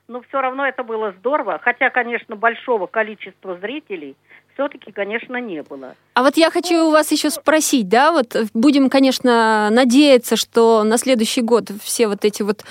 Но 0.06 0.20
все 0.28 0.40
равно 0.40 0.66
это 0.66 0.82
было 0.82 1.12
здорово, 1.18 1.58
хотя, 1.62 1.88
конечно, 1.88 2.36
большого 2.36 2.86
количества 2.86 3.56
зрителей 3.56 4.16
все-таки, 4.52 4.92
конечно, 4.92 5.36
не 5.40 5.62
было. 5.62 5.96
А 6.14 6.22
вот 6.22 6.36
я 6.36 6.50
хочу 6.50 6.86
у 6.86 6.90
вас 6.90 7.10
еще 7.10 7.30
спросить, 7.30 7.88
да, 7.88 8.12
вот 8.12 8.36
будем, 8.52 8.90
конечно, 8.90 9.68
надеяться, 9.70 10.36
что 10.36 10.84
на 10.84 10.98
следующий 10.98 11.40
год 11.40 11.70
все 11.82 12.06
вот 12.06 12.24
эти 12.24 12.42
вот 12.42 12.64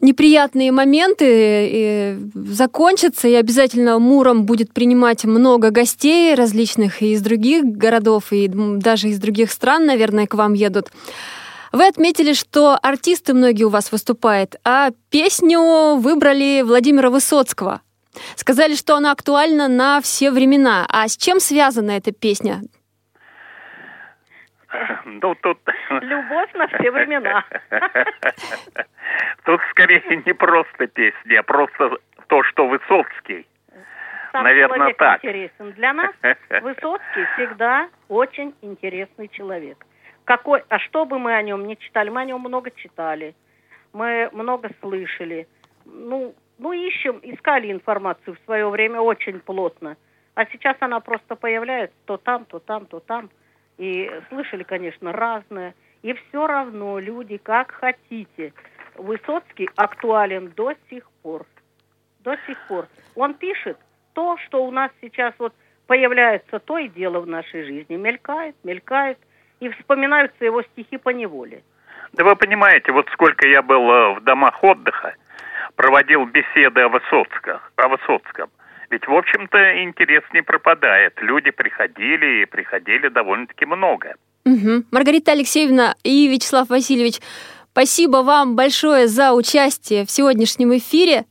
неприятные 0.00 0.72
моменты 0.72 2.18
закончатся, 2.34 3.28
и 3.28 3.34
обязательно 3.34 3.98
Муром 3.98 4.44
будет 4.44 4.72
принимать 4.72 5.24
много 5.24 5.70
гостей 5.70 6.34
различных 6.34 7.02
и 7.02 7.12
из 7.12 7.22
других 7.22 7.64
городов, 7.64 8.32
и 8.32 8.48
даже 8.48 9.08
из 9.08 9.18
других 9.18 9.50
стран, 9.50 9.86
наверное, 9.86 10.26
к 10.26 10.34
вам 10.34 10.54
едут. 10.54 10.90
Вы 11.72 11.86
отметили, 11.88 12.34
что 12.34 12.78
артисты 12.80 13.34
многие 13.34 13.64
у 13.64 13.68
вас 13.68 13.90
выступают, 13.90 14.56
а 14.64 14.90
песню 15.10 15.96
выбрали 15.96 16.62
Владимира 16.62 17.10
Высоцкого. 17.10 17.80
Сказали, 18.36 18.76
что 18.76 18.94
она 18.94 19.10
актуальна 19.10 19.66
на 19.66 20.00
все 20.00 20.30
времена. 20.30 20.86
А 20.88 21.08
с 21.08 21.16
чем 21.16 21.40
связана 21.40 21.90
эта 21.90 22.12
песня? 22.12 22.62
Ну, 25.04 25.34
тут... 25.36 25.58
Любовь 25.90 26.52
на 26.54 26.66
все 26.68 26.90
времена. 26.90 27.44
Тут 29.44 29.60
скорее 29.70 30.02
не 30.24 30.32
просто 30.32 30.86
песня, 30.86 31.40
а 31.40 31.42
просто 31.42 31.98
то, 32.28 32.42
что 32.44 32.66
Высоцкий. 32.66 33.46
Сам 34.32 34.44
Наверное, 34.44 34.94
так. 34.94 35.24
интересен. 35.24 35.72
Для 35.72 35.92
нас 35.92 36.12
Высоцкий 36.62 37.24
всегда 37.34 37.88
очень 38.08 38.54
интересный 38.62 39.28
человек. 39.28 39.84
Какой, 40.24 40.64
а 40.68 40.78
что 40.78 41.04
бы 41.04 41.18
мы 41.18 41.34
о 41.34 41.42
нем 41.42 41.66
не 41.66 41.76
читали, 41.76 42.08
мы 42.08 42.22
о 42.22 42.24
нем 42.24 42.40
много 42.40 42.70
читали, 42.70 43.34
мы 43.92 44.30
много 44.32 44.70
слышали. 44.80 45.46
Ну, 45.84 46.34
ну, 46.58 46.72
ищем, 46.72 47.20
искали 47.22 47.70
информацию 47.70 48.34
в 48.34 48.44
свое 48.44 48.68
время 48.68 49.00
очень 49.00 49.40
плотно. 49.40 49.96
А 50.34 50.46
сейчас 50.46 50.76
она 50.80 50.98
просто 51.00 51.36
появляется 51.36 51.96
то 52.06 52.16
там, 52.16 52.46
то 52.46 52.58
там, 52.58 52.86
то 52.86 53.00
там. 53.00 53.28
И 53.78 54.10
слышали, 54.28 54.62
конечно, 54.62 55.12
разное. 55.12 55.74
И 56.02 56.12
все 56.12 56.46
равно 56.46 56.98
люди, 56.98 57.38
как 57.38 57.72
хотите. 57.72 58.52
Высоцкий 58.96 59.68
актуален 59.76 60.52
до 60.56 60.74
сих 60.88 61.10
пор. 61.22 61.46
До 62.20 62.36
сих 62.46 62.58
пор. 62.68 62.86
Он 63.14 63.34
пишет 63.34 63.78
то, 64.12 64.36
что 64.38 64.64
у 64.64 64.70
нас 64.70 64.90
сейчас 65.00 65.34
вот 65.38 65.52
появляется 65.86 66.58
то 66.58 66.78
и 66.78 66.88
дело 66.88 67.20
в 67.20 67.26
нашей 67.26 67.64
жизни. 67.64 67.96
Мелькает, 67.96 68.56
мелькает. 68.64 69.18
И 69.60 69.68
вспоминаются 69.70 70.44
его 70.44 70.62
стихи 70.62 70.98
по 70.98 71.10
неволе. 71.10 71.62
Да 72.12 72.24
вы 72.24 72.36
понимаете, 72.36 72.92
вот 72.92 73.08
сколько 73.12 73.46
я 73.48 73.62
был 73.62 73.90
э, 73.90 74.14
в 74.14 74.20
домах 74.22 74.62
отдыха, 74.62 75.14
проводил 75.74 76.26
беседы 76.26 76.82
о 76.82 76.88
Высоцком, 76.88 77.60
о 77.76 77.88
Высоцком. 77.88 78.50
Ведь, 78.94 79.08
в 79.08 79.12
общем-то, 79.12 79.82
интерес 79.82 80.22
не 80.32 80.40
пропадает. 80.40 81.14
Люди 81.20 81.50
приходили 81.50 82.42
и 82.42 82.46
приходили 82.46 83.08
довольно-таки 83.08 83.66
много. 83.66 84.14
Угу. 84.44 84.84
Маргарита 84.92 85.32
Алексеевна 85.32 85.96
и 86.04 86.28
Вячеслав 86.28 86.68
Васильевич, 86.68 87.16
спасибо 87.72 88.18
вам 88.18 88.54
большое 88.54 89.08
за 89.08 89.32
участие 89.32 90.06
в 90.06 90.12
сегодняшнем 90.12 90.76
эфире. 90.76 91.24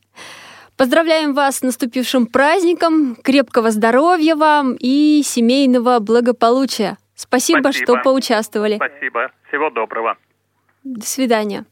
Поздравляем 0.75 1.33
вас 1.33 1.59
с 1.59 1.61
наступившим 1.61 2.27
праздником, 2.27 3.15
крепкого 3.23 3.71
здоровья 3.71 4.35
вам 4.35 4.75
и 4.77 5.21
семейного 5.23 5.99
благополучия. 5.99 6.97
Спасибо, 7.15 7.61
Спасибо. 7.61 7.85
что 7.85 8.03
поучаствовали. 8.03 8.75
Спасибо. 8.75 9.31
Всего 9.47 9.69
доброго. 9.69 10.17
До 10.83 11.05
свидания. 11.05 11.63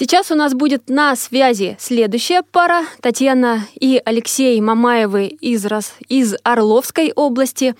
Сейчас 0.00 0.30
у 0.30 0.36
нас 0.36 0.54
будет 0.54 0.88
на 0.88 1.16
связи 1.16 1.76
следующая 1.80 2.44
пара. 2.44 2.84
Татьяна 3.00 3.66
и 3.74 4.00
Алексей 4.04 4.60
Мамаевы 4.60 5.26
из, 5.26 5.66
из 6.08 6.36
Орловской 6.44 7.12
области. 7.16 7.74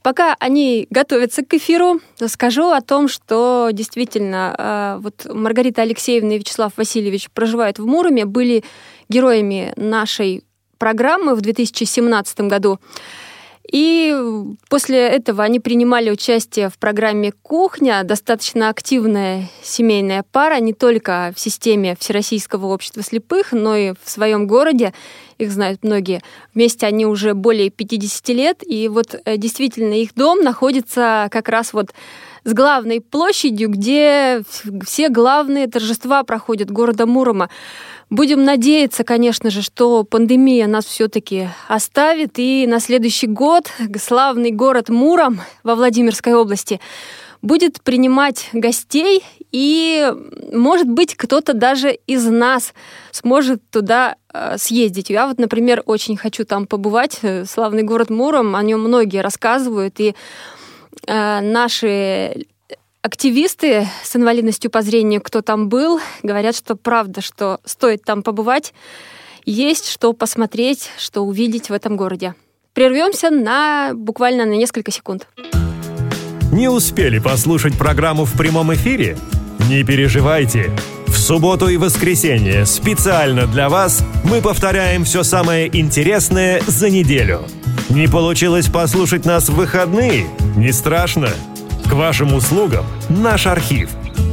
Пока 0.00 0.36
они 0.38 0.86
готовятся 0.90 1.44
к 1.44 1.52
эфиру, 1.52 2.00
скажу 2.28 2.70
о 2.70 2.80
том, 2.80 3.08
что 3.08 3.70
действительно 3.72 4.54
э, 4.56 4.98
вот 5.02 5.26
Маргарита 5.28 5.82
Алексеевна 5.82 6.36
и 6.36 6.38
Вячеслав 6.38 6.70
Васильевич 6.76 7.28
проживают 7.32 7.80
в 7.80 7.86
Муроме, 7.86 8.24
были 8.24 8.62
героями 9.08 9.72
нашей 9.74 10.44
программы 10.78 11.34
в 11.34 11.40
2017 11.40 12.42
году. 12.42 12.78
И 13.74 14.16
после 14.68 14.98
этого 14.98 15.42
они 15.42 15.58
принимали 15.58 16.08
участие 16.08 16.68
в 16.68 16.78
программе 16.78 17.32
«Кухня», 17.32 18.04
достаточно 18.04 18.68
активная 18.68 19.50
семейная 19.64 20.24
пара, 20.30 20.60
не 20.60 20.72
только 20.72 21.32
в 21.34 21.40
системе 21.40 21.96
Всероссийского 21.98 22.66
общества 22.66 23.02
слепых, 23.02 23.50
но 23.50 23.74
и 23.74 23.94
в 24.00 24.08
своем 24.08 24.46
городе. 24.46 24.94
Их 25.38 25.50
знают 25.50 25.82
многие. 25.82 26.22
Вместе 26.54 26.86
они 26.86 27.04
уже 27.04 27.34
более 27.34 27.68
50 27.68 28.28
лет, 28.28 28.62
и 28.64 28.86
вот 28.86 29.16
э, 29.24 29.36
действительно 29.38 29.94
их 29.94 30.14
дом 30.14 30.38
находится 30.44 31.26
как 31.32 31.48
раз 31.48 31.72
вот 31.72 31.92
с 32.44 32.52
главной 32.52 33.00
площадью, 33.00 33.70
где 33.70 34.42
все 34.84 35.08
главные 35.08 35.66
торжества 35.66 36.22
проходят 36.22 36.70
города 36.70 37.06
Мурома. 37.06 37.50
Будем 38.10 38.44
надеяться, 38.44 39.04
конечно 39.04 39.50
же, 39.50 39.62
что 39.62 40.04
пандемия 40.04 40.66
нас 40.66 40.84
все-таки 40.84 41.48
оставит, 41.68 42.38
и 42.38 42.66
на 42.66 42.80
следующий 42.80 43.26
год 43.26 43.70
славный 43.98 44.50
город 44.50 44.88
Муром 44.88 45.40
во 45.62 45.74
Владимирской 45.74 46.34
области 46.34 46.80
будет 47.42 47.82
принимать 47.82 48.48
гостей, 48.52 49.22
и, 49.52 50.12
может 50.52 50.88
быть, 50.88 51.14
кто-то 51.14 51.52
даже 51.52 51.92
из 52.06 52.26
нас 52.26 52.74
сможет 53.12 53.62
туда 53.70 54.16
э, 54.32 54.56
съездить. 54.58 55.10
Я 55.10 55.28
вот, 55.28 55.38
например, 55.38 55.82
очень 55.86 56.16
хочу 56.16 56.44
там 56.44 56.66
побывать. 56.66 57.20
Славный 57.46 57.82
город 57.82 58.10
Муром, 58.10 58.56
о 58.56 58.62
нем 58.62 58.80
многие 58.80 59.20
рассказывают, 59.20 60.00
и 60.00 60.14
э, 61.06 61.40
наши 61.40 62.46
активисты 63.04 63.86
с 64.02 64.16
инвалидностью 64.16 64.70
по 64.70 64.80
зрению, 64.80 65.20
кто 65.20 65.42
там 65.42 65.68
был, 65.68 66.00
говорят, 66.22 66.56
что 66.56 66.74
правда, 66.74 67.20
что 67.20 67.60
стоит 67.64 68.02
там 68.02 68.22
побывать, 68.22 68.72
есть 69.44 69.90
что 69.90 70.14
посмотреть, 70.14 70.90
что 70.98 71.20
увидеть 71.20 71.68
в 71.68 71.74
этом 71.74 71.98
городе. 71.98 72.34
Прервемся 72.72 73.28
на 73.30 73.92
буквально 73.94 74.46
на 74.46 74.52
несколько 74.52 74.90
секунд. 74.90 75.28
Не 76.50 76.68
успели 76.68 77.18
послушать 77.18 77.76
программу 77.76 78.24
в 78.24 78.38
прямом 78.38 78.72
эфире? 78.72 79.18
Не 79.68 79.84
переживайте. 79.84 80.70
В 81.06 81.18
субботу 81.18 81.68
и 81.68 81.76
воскресенье 81.76 82.64
специально 82.64 83.46
для 83.46 83.68
вас 83.68 84.02
мы 84.24 84.40
повторяем 84.40 85.04
все 85.04 85.24
самое 85.24 85.68
интересное 85.78 86.62
за 86.66 86.88
неделю. 86.88 87.42
Не 87.90 88.08
получилось 88.08 88.70
послушать 88.70 89.26
нас 89.26 89.50
в 89.50 89.56
выходные? 89.56 90.26
Не 90.56 90.72
страшно. 90.72 91.28
К 91.88 91.92
вашим 91.92 92.34
услугам 92.34 92.84
наш 93.08 93.46
архив. 93.46 93.90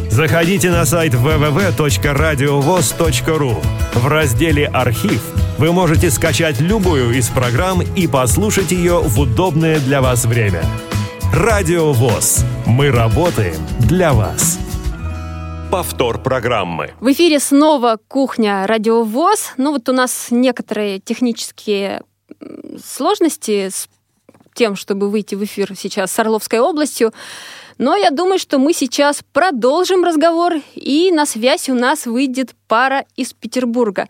Заходите 0.09 0.71
на 0.71 0.85
сайт 0.85 1.13
www.radiovoz.ru. 1.13 3.63
В 3.93 4.07
разделе 4.07 4.65
«Архив» 4.67 5.21
вы 5.57 5.71
можете 5.71 6.11
скачать 6.11 6.59
любую 6.59 7.17
из 7.17 7.29
программ 7.29 7.81
и 7.81 8.07
послушать 8.07 8.71
ее 8.71 8.99
в 8.99 9.17
удобное 9.19 9.79
для 9.79 10.01
вас 10.01 10.25
время. 10.25 10.63
Радио 11.33 11.93
ВОЗ. 11.93 12.43
Мы 12.65 12.91
работаем 12.91 13.55
для 13.79 14.11
вас. 14.13 14.59
Повтор 15.71 16.21
программы. 16.21 16.91
В 16.99 17.11
эфире 17.13 17.39
снова 17.39 17.97
кухня 18.07 18.67
Радио 18.67 19.03
ВОЗ. 19.03 19.53
Ну 19.57 19.71
вот 19.71 19.87
у 19.87 19.93
нас 19.93 20.27
некоторые 20.29 20.99
технические 20.99 22.01
сложности 22.83 23.69
с 23.69 23.87
тем, 24.53 24.75
чтобы 24.75 25.09
выйти 25.09 25.35
в 25.35 25.43
эфир 25.43 25.73
сейчас 25.75 26.11
с 26.11 26.19
Орловской 26.19 26.59
областью. 26.59 27.13
Но 27.77 27.95
я 27.95 28.11
думаю, 28.11 28.39
что 28.39 28.59
мы 28.59 28.73
сейчас 28.73 29.21
продолжим 29.33 30.03
разговор, 30.03 30.55
и 30.75 31.11
на 31.11 31.25
связь 31.25 31.69
у 31.69 31.73
нас 31.73 32.05
выйдет 32.05 32.51
пара 32.67 33.05
из 33.15 33.33
Петербурга. 33.33 34.07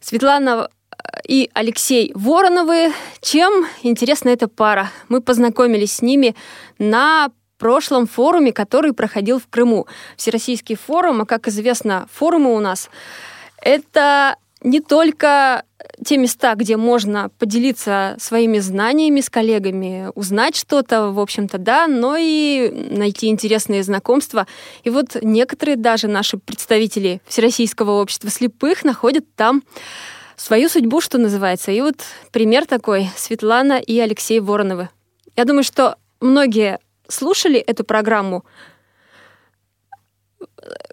Светлана 0.00 0.68
э, 0.68 1.20
и 1.28 1.50
Алексей 1.52 2.12
Вороновы. 2.14 2.92
Чем 3.20 3.66
интересна 3.82 4.30
эта 4.30 4.48
пара? 4.48 4.90
Мы 5.08 5.20
познакомились 5.20 5.92
с 5.92 6.02
ними 6.02 6.34
на 6.78 7.30
прошлом 7.58 8.06
форуме, 8.06 8.52
который 8.52 8.92
проходил 8.92 9.38
в 9.38 9.46
Крыму. 9.46 9.86
Всероссийский 10.16 10.74
форум, 10.74 11.20
а 11.20 11.26
как 11.26 11.48
известно, 11.48 12.08
форумы 12.12 12.54
у 12.54 12.60
нас— 12.60 12.88
это 13.62 14.36
не 14.62 14.80
только 14.80 15.64
те 16.04 16.16
места, 16.16 16.54
где 16.54 16.76
можно 16.76 17.30
поделиться 17.38 18.16
своими 18.18 18.58
знаниями 18.58 19.20
с 19.20 19.30
коллегами, 19.30 20.10
узнать 20.14 20.56
что-то, 20.56 21.10
в 21.10 21.20
общем-то, 21.20 21.58
да, 21.58 21.86
но 21.86 22.16
и 22.18 22.70
найти 22.90 23.28
интересные 23.28 23.82
знакомства. 23.82 24.46
И 24.84 24.90
вот 24.90 25.16
некоторые 25.22 25.76
даже 25.76 26.08
наши 26.08 26.38
представители 26.38 27.20
Всероссийского 27.26 28.00
общества 28.00 28.30
слепых 28.30 28.84
находят 28.84 29.24
там 29.36 29.62
свою 30.36 30.68
судьбу, 30.68 31.00
что 31.00 31.18
называется. 31.18 31.70
И 31.70 31.80
вот 31.80 31.96
пример 32.32 32.66
такой— 32.66 33.08
Светлана 33.16 33.78
и 33.78 33.98
Алексей 33.98 34.40
Вороновы. 34.40 34.88
Я 35.36 35.44
думаю, 35.44 35.62
что 35.62 35.96
многие 36.20 36.78
слушали 37.08 37.58
эту 37.58 37.84
программу, 37.84 38.44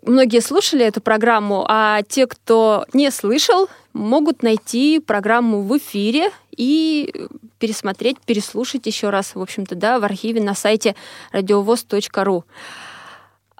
многие 0.01 0.41
слушали 0.41 0.85
эту 0.85 1.01
программу, 1.01 1.65
а 1.67 2.01
те, 2.03 2.27
кто 2.27 2.85
не 2.93 3.11
слышал, 3.11 3.69
могут 3.93 4.43
найти 4.43 4.99
программу 4.99 5.61
в 5.61 5.77
эфире 5.77 6.31
и 6.55 7.13
пересмотреть, 7.59 8.17
переслушать 8.25 8.85
еще 8.85 9.09
раз, 9.09 9.35
в 9.35 9.41
общем-то, 9.41 9.75
да, 9.75 9.99
в 9.99 10.03
архиве 10.03 10.41
на 10.41 10.55
сайте 10.55 10.95
радиовоз.ру. 11.31 12.45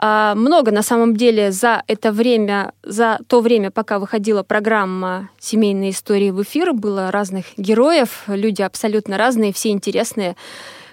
А, 0.01 0.33
много 0.33 0.71
на 0.71 0.81
самом 0.81 1.15
деле 1.15 1.51
за 1.51 1.83
это 1.87 2.13
время, 2.13 2.71
за 2.83 3.19
то 3.27 3.41
время, 3.41 3.69
пока 3.69 3.99
выходила 3.99 4.43
программа 4.43 5.29
«Семейные 5.39 5.91
истории» 5.91 6.31
в 6.31 6.41
эфир, 6.41 6.71
было 6.71 7.11
разных 7.11 7.45
героев, 7.57 8.23
люди 8.27 8.61
абсолютно 8.61 9.17
разные, 9.17 9.51
все 9.51 9.69
интересные. 9.69 10.37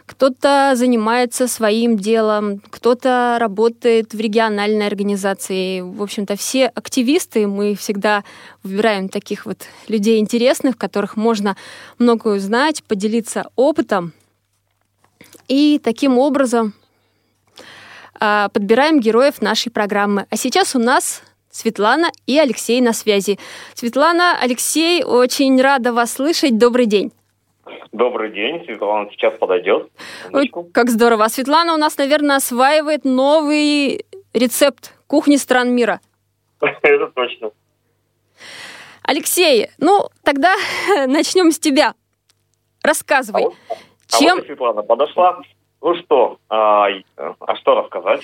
Кто-то 0.07 0.73
занимается 0.77 1.49
своим 1.49 1.97
делом, 1.99 2.63
кто-то 2.71 3.39
работает 3.41 4.15
в 4.15 4.21
региональной 4.21 4.87
организации. 4.87 5.81
В 5.81 6.01
общем-то, 6.01 6.37
все 6.37 6.67
активисты, 6.67 7.49
мы 7.49 7.75
всегда 7.75 8.23
выбираем 8.63 9.09
таких 9.09 9.47
вот 9.47 9.65
людей 9.89 10.21
интересных, 10.21 10.79
которых 10.79 11.17
можно 11.17 11.57
многое 11.99 12.37
узнать, 12.37 12.85
поделиться 12.85 13.51
опытом. 13.57 14.13
И 15.49 15.81
таким 15.83 16.19
образом 16.19 16.73
а, 18.19 18.49
подбираем 18.51 19.01
героев 19.01 19.43
нашей 19.43 19.71
программы. 19.71 20.27
А 20.31 20.37
сейчас 20.37 20.77
у 20.77 20.79
нас 20.79 21.23
Светлана 21.51 22.11
и 22.27 22.39
Алексей 22.39 22.81
на 22.81 22.93
связи. 22.93 23.39
Светлана, 23.75 24.39
Алексей, 24.41 25.03
очень 25.03 25.61
рада 25.61 25.93
вас 25.93 26.13
слышать. 26.13 26.59
Добрый 26.59 26.87
день. 26.87 27.13
Добрый 27.93 28.33
день, 28.33 28.65
Светлана 28.65 29.11
сейчас 29.11 29.37
подойдет. 29.39 29.91
Ой, 30.33 30.53
как 30.73 30.91
здорово. 30.91 31.25
А 31.25 31.29
Светлана 31.29 31.75
у 31.75 31.77
нас, 31.77 31.99
наверное, 31.99 32.37
осваивает 32.37 33.05
новый 33.05 34.05
рецепт 34.33 34.95
кухни 35.07 35.37
стран 35.37 35.75
мира. 35.75 36.01
Это 36.61 37.09
точно. 37.09 37.51
Алексей, 39.03 39.69
ну 39.79 40.09
тогда 40.23 40.55
начнем 41.07 41.51
с 41.51 41.59
тебя. 41.59 41.95
Рассказывай. 42.83 43.43
А 43.43 43.45
вот, 43.45 43.55
чем... 44.09 44.33
а 44.33 44.37
вот 44.37 44.47
Светлана 44.47 44.83
подошла. 44.83 45.41
Ну 45.83 45.95
что, 46.03 46.39
а, 46.49 46.89
а 47.17 47.57
что 47.57 47.75
рассказать? 47.83 48.23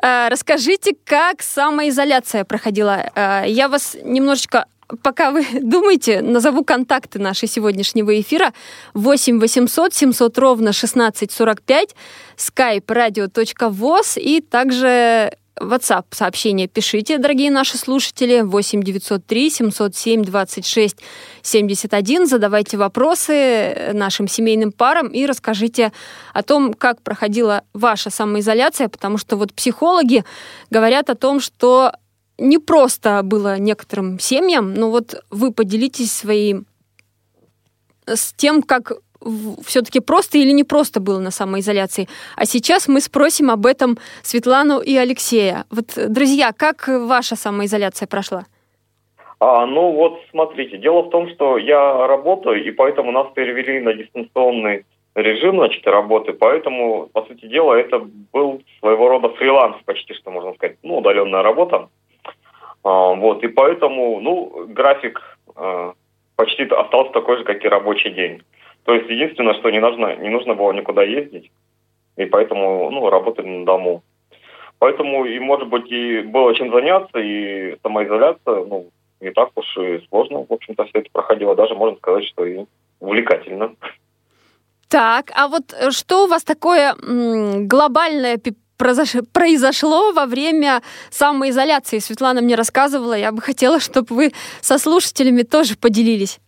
А, 0.00 0.28
расскажите, 0.28 0.94
как 1.04 1.42
самоизоляция 1.42 2.44
проходила. 2.44 3.10
А, 3.14 3.44
я 3.44 3.68
вас 3.68 3.96
немножечко 4.02 4.66
пока 5.02 5.30
вы 5.30 5.44
думаете, 5.60 6.22
назову 6.22 6.64
контакты 6.64 7.18
нашей 7.18 7.48
сегодняшнего 7.48 8.18
эфира. 8.20 8.52
8 8.94 9.38
800 9.40 9.94
700 9.94 10.38
ровно 10.38 10.70
1645, 10.70 11.94
skype 12.36 12.86
radio.voz 12.86 14.18
и 14.20 14.40
также 14.40 15.32
WhatsApp 15.60 16.06
сообщение 16.10 16.68
пишите, 16.68 17.18
дорогие 17.18 17.50
наши 17.50 17.76
слушатели, 17.76 18.40
8 18.40 18.82
903 18.82 19.50
707 19.50 20.24
26 20.24 20.96
71. 21.42 22.26
Задавайте 22.26 22.76
вопросы 22.76 23.90
нашим 23.92 24.26
семейным 24.26 24.72
парам 24.72 25.08
и 25.08 25.26
расскажите 25.26 25.92
о 26.32 26.42
том, 26.42 26.72
как 26.72 27.02
проходила 27.02 27.62
ваша 27.74 28.10
самоизоляция, 28.10 28.88
потому 28.88 29.18
что 29.18 29.36
вот 29.36 29.52
психологи 29.52 30.24
говорят 30.70 31.10
о 31.10 31.14
том, 31.14 31.40
что 31.40 31.92
не 32.40 32.58
просто 32.58 33.20
было 33.22 33.58
некоторым 33.58 34.18
семьям, 34.18 34.74
но 34.74 34.90
вот 34.90 35.22
вы 35.30 35.52
поделитесь 35.52 36.12
своим 36.12 36.66
с 38.06 38.32
тем, 38.32 38.62
как 38.62 38.92
все-таки 39.66 40.00
просто 40.00 40.38
или 40.38 40.50
не 40.50 40.64
просто 40.64 40.98
было 40.98 41.20
на 41.20 41.30
самоизоляции. 41.30 42.08
А 42.36 42.46
сейчас 42.46 42.88
мы 42.88 43.00
спросим 43.00 43.50
об 43.50 43.66
этом 43.66 43.98
Светлану 44.22 44.80
и 44.80 44.96
Алексея. 44.96 45.64
Вот, 45.70 45.86
друзья, 46.08 46.52
как 46.56 46.88
ваша 46.88 47.36
самоизоляция 47.36 48.08
прошла? 48.08 48.46
А, 49.38 49.66
ну 49.66 49.92
вот, 49.92 50.20
смотрите, 50.30 50.78
дело 50.78 51.02
в 51.02 51.10
том, 51.10 51.28
что 51.30 51.58
я 51.58 52.06
работаю, 52.06 52.64
и 52.64 52.70
поэтому 52.70 53.12
нас 53.12 53.26
перевели 53.34 53.80
на 53.80 53.94
дистанционный 53.94 54.84
режим, 55.14 55.56
значит, 55.56 55.86
работы, 55.86 56.32
поэтому, 56.32 57.08
по 57.12 57.22
сути 57.22 57.46
дела, 57.46 57.74
это 57.74 58.06
был 58.32 58.62
своего 58.78 59.08
рода 59.08 59.28
фриланс, 59.30 59.76
почти 59.84 60.14
что 60.14 60.30
можно 60.30 60.54
сказать, 60.54 60.76
ну, 60.82 60.98
удаленная 60.98 61.42
работа. 61.42 61.88
А, 62.82 63.14
вот, 63.14 63.42
и 63.44 63.48
поэтому, 63.48 64.20
ну, 64.20 64.66
график 64.68 65.20
а, 65.54 65.92
почти 66.36 66.64
остался 66.64 67.12
такой 67.12 67.38
же, 67.38 67.44
как 67.44 67.64
и 67.64 67.68
рабочий 67.68 68.10
день. 68.10 68.42
То 68.84 68.94
есть 68.94 69.10
единственное, 69.10 69.54
что 69.54 69.70
не 69.70 69.80
нужно, 69.80 70.16
не 70.16 70.30
нужно 70.30 70.54
было 70.54 70.72
никуда 70.72 71.02
ездить, 71.02 71.50
и 72.16 72.24
поэтому, 72.24 72.90
ну, 72.90 73.10
работали 73.10 73.46
на 73.46 73.64
дому. 73.64 74.02
Поэтому, 74.78 75.26
и, 75.26 75.38
может 75.38 75.68
быть, 75.68 75.90
и 75.92 76.22
было 76.22 76.54
чем 76.54 76.72
заняться, 76.72 77.18
и 77.18 77.76
самоизоляция, 77.82 78.64
ну, 78.64 78.86
не 79.20 79.30
так 79.30 79.50
уж 79.54 79.76
и 79.76 80.02
сложно, 80.08 80.46
в 80.48 80.52
общем-то, 80.52 80.84
все 80.84 81.00
это 81.00 81.10
проходило. 81.12 81.54
Даже 81.54 81.74
можно 81.74 81.98
сказать, 81.98 82.24
что 82.24 82.46
и 82.46 82.64
увлекательно. 83.00 83.74
Так, 84.88 85.30
а 85.36 85.48
вот 85.48 85.72
э, 85.72 85.90
что 85.90 86.24
у 86.24 86.26
вас 86.26 86.42
такое 86.42 86.94
глобальное 86.96 88.38
произошло 88.80 90.12
во 90.12 90.26
время 90.26 90.82
самоизоляции. 91.10 91.98
Светлана 91.98 92.40
мне 92.40 92.54
рассказывала, 92.54 93.14
я 93.14 93.32
бы 93.32 93.40
хотела, 93.42 93.80
чтобы 93.80 94.14
вы 94.14 94.32
со 94.60 94.78
слушателями 94.78 95.42
тоже 95.42 95.76
поделились. 95.76 96.40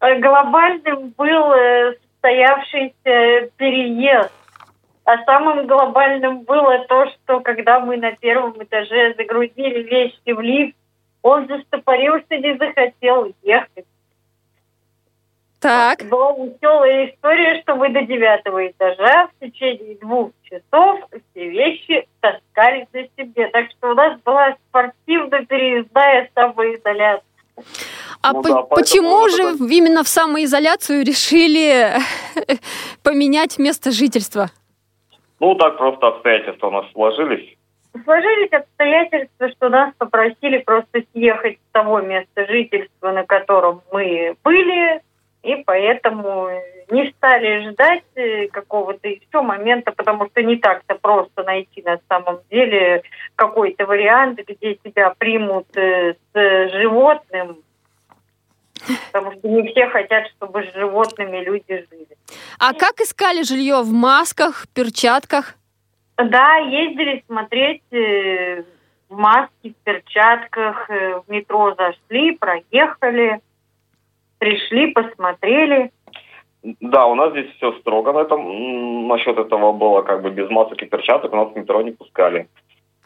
Э, 0.00 0.18
глобальным 0.20 1.14
был 1.16 1.52
э, 1.52 1.94
состоявшийся 2.24 3.50
переезд. 3.56 4.32
А 5.04 5.22
самым 5.24 5.66
глобальным 5.66 6.42
было 6.42 6.78
то, 6.88 7.06
что 7.10 7.40
когда 7.40 7.80
мы 7.80 7.98
на 7.98 8.12
первом 8.12 8.62
этаже 8.62 9.14
загрузили 9.18 9.82
вещи 9.82 10.32
в 10.32 10.40
лифт, 10.40 10.76
он 11.22 11.46
застопорился, 11.46 12.36
не 12.36 12.56
захотел 12.56 13.32
ехать. 13.42 13.86
Так. 15.64 16.04
Была 16.10 16.32
веселая 16.32 17.06
история, 17.06 17.62
что 17.62 17.76
мы 17.76 17.88
до 17.88 18.02
девятого 18.02 18.66
этажа 18.66 19.28
в 19.28 19.40
течение 19.40 19.96
двух 19.96 20.32
часов 20.42 21.00
все 21.10 21.48
вещи 21.48 22.06
таскали 22.20 22.86
на 22.92 23.04
себе. 23.16 23.48
Так 23.48 23.70
что 23.70 23.92
у 23.92 23.94
нас 23.94 24.20
была 24.26 24.54
спортивно-переездная 24.68 26.28
самоизоляция. 26.34 27.24
А 28.20 28.34
ну, 28.34 28.42
по- 28.42 28.48
да, 28.50 28.62
почему 28.64 29.26
же 29.30 29.54
это... 29.54 29.64
именно 29.64 30.04
в 30.04 30.08
самоизоляцию 30.08 31.02
решили 31.02 31.92
поменять 33.02 33.58
место 33.58 33.90
жительства? 33.90 34.50
Ну, 35.40 35.54
так 35.54 35.78
просто 35.78 36.08
обстоятельства 36.08 36.66
у 36.66 36.72
нас 36.72 36.92
сложились. 36.92 37.56
Сложились 38.04 38.52
обстоятельства, 38.52 39.48
что 39.48 39.70
нас 39.70 39.94
попросили 39.96 40.58
просто 40.58 41.04
съехать 41.14 41.56
с 41.56 41.72
того 41.72 42.02
места 42.02 42.44
жительства, 42.48 43.12
на 43.12 43.24
котором 43.24 43.80
мы 43.90 44.36
были, 44.44 45.00
и 45.44 45.62
поэтому 45.64 46.48
не 46.90 47.10
стали 47.12 47.70
ждать 47.70 48.04
э, 48.14 48.48
какого-то 48.48 49.08
еще 49.08 49.42
момента, 49.42 49.92
потому 49.92 50.26
что 50.26 50.42
не 50.42 50.56
так-то 50.56 50.94
просто 50.94 51.42
найти 51.42 51.82
на 51.82 51.98
самом 52.08 52.40
деле 52.50 53.02
какой-то 53.36 53.84
вариант, 53.84 54.40
где 54.46 54.74
тебя 54.76 55.14
примут 55.18 55.66
э, 55.76 56.14
с 56.14 56.70
животным, 56.72 57.58
потому 59.12 59.32
что 59.32 59.48
не 59.48 59.68
все 59.68 59.86
хотят, 59.88 60.28
чтобы 60.28 60.62
с 60.62 60.74
животными 60.74 61.44
люди 61.44 61.86
жили. 61.90 62.16
А 62.58 62.72
как 62.72 63.00
искали 63.00 63.42
жилье? 63.42 63.82
В 63.82 63.92
масках, 63.92 64.66
перчатках? 64.74 65.56
Да, 66.16 66.56
ездили 66.56 67.22
смотреть 67.26 67.82
э, 67.92 68.62
в 69.10 69.16
маске, 69.16 69.70
в 69.70 69.84
перчатках, 69.84 70.88
в 70.88 71.24
метро 71.28 71.74
зашли, 71.74 72.36
проехали 72.36 73.40
пришли, 74.44 74.88
посмотрели. 74.88 75.90
Да, 76.80 77.06
у 77.06 77.14
нас 77.14 77.30
здесь 77.30 77.50
все 77.56 77.72
строго 77.80 78.12
на 78.12 78.20
этом. 78.20 79.08
Насчет 79.08 79.38
этого 79.38 79.72
было 79.72 80.02
как 80.02 80.22
бы 80.22 80.30
без 80.30 80.50
масок 80.50 80.82
и 80.82 80.86
перчаток 80.86 81.32
у 81.32 81.36
нас 81.36 81.52
в 81.52 81.56
метро 81.56 81.82
не 81.82 81.92
пускали. 81.92 82.46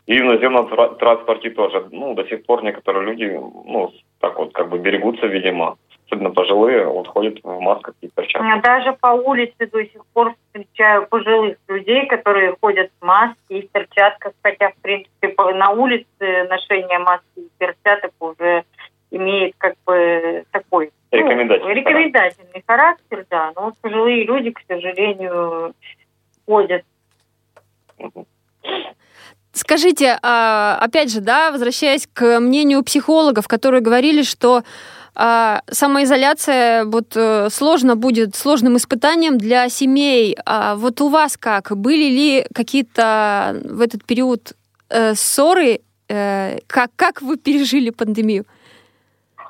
И 0.07 0.21
в 0.21 0.25
наземном 0.25 0.69
транспорте 0.97 1.51
тоже. 1.51 1.87
Ну, 1.91 2.15
до 2.15 2.25
сих 2.25 2.45
пор 2.47 2.65
некоторые 2.65 3.05
люди, 3.05 3.41
ну, 3.67 3.93
так 4.21 4.39
вот, 4.39 4.53
как 4.53 4.69
бы 4.69 4.79
берегутся, 4.79 5.27
видимо. 5.27 5.77
Особенно 6.07 6.31
пожилые, 6.31 6.87
вот 6.87 7.07
ходят 7.07 7.39
в 7.43 7.61
масках 7.61 7.95
и 8.01 8.09
перчатках. 8.09 8.49
Я 8.49 8.61
даже 8.63 8.97
по 9.01 9.09
улице 9.09 9.67
до 9.71 9.85
сих 9.85 10.07
пор 10.15 10.35
встречаю 10.47 11.07
пожилых 11.07 11.59
людей, 11.69 12.07
которые 12.07 12.57
ходят 12.61 12.91
в 13.01 13.05
маске 13.05 13.37
и 13.51 13.67
в 13.67 13.71
перчатках, 13.71 14.33
хотя, 14.43 14.71
в 14.71 14.77
принципе, 14.83 15.35
на 15.55 15.71
улице 15.71 16.49
ношение 16.49 16.99
маски 16.99 17.25
и 17.37 17.49
перчаток 17.59 18.13
уже 18.21 18.65
имеет 19.11 19.55
как 19.59 19.75
бы 19.87 20.45
такой 20.51 20.91
Рекомендательный, 21.11 21.69
ну, 21.69 21.75
рекомендательный 21.75 22.65
характер. 22.67 23.17
характер, 23.17 23.27
да. 23.31 23.53
Но 23.57 23.73
пожилые 23.81 24.25
люди, 24.25 24.51
к 24.51 24.61
сожалению, 24.69 25.75
ходят. 26.47 26.83
Скажите, 29.53 30.19
а, 30.23 30.79
опять 30.81 31.11
же, 31.11 31.21
да, 31.21 31.51
возвращаясь 31.51 32.07
к 32.13 32.41
мнению 32.41 32.85
психологов, 32.85 33.49
которые 33.49 33.81
говорили, 33.81 34.23
что 34.23 34.65
а, 35.15 35.63
самоизоляция 35.69 36.85
вот 36.85 37.17
э, 37.17 37.49
сложно 37.51 37.97
будет 37.97 38.37
сложным 38.37 38.77
испытанием 38.77 39.37
для 39.37 39.69
семей. 39.69 40.37
А 40.45 40.77
вот 40.77 41.01
у 41.01 41.09
вас 41.09 41.37
как? 41.37 41.77
Были 41.77 42.11
ли 42.11 42.47
какие-то 42.55 43.61
в 43.65 43.81
этот 43.81 44.05
период 44.05 44.53
э, 44.91 45.15
ссоры? 45.15 45.81
Э, 46.09 46.59
как, 46.69 46.91
как 46.95 47.23
вы 47.23 47.37
пережили 47.37 47.91
пандемию? 47.91 48.45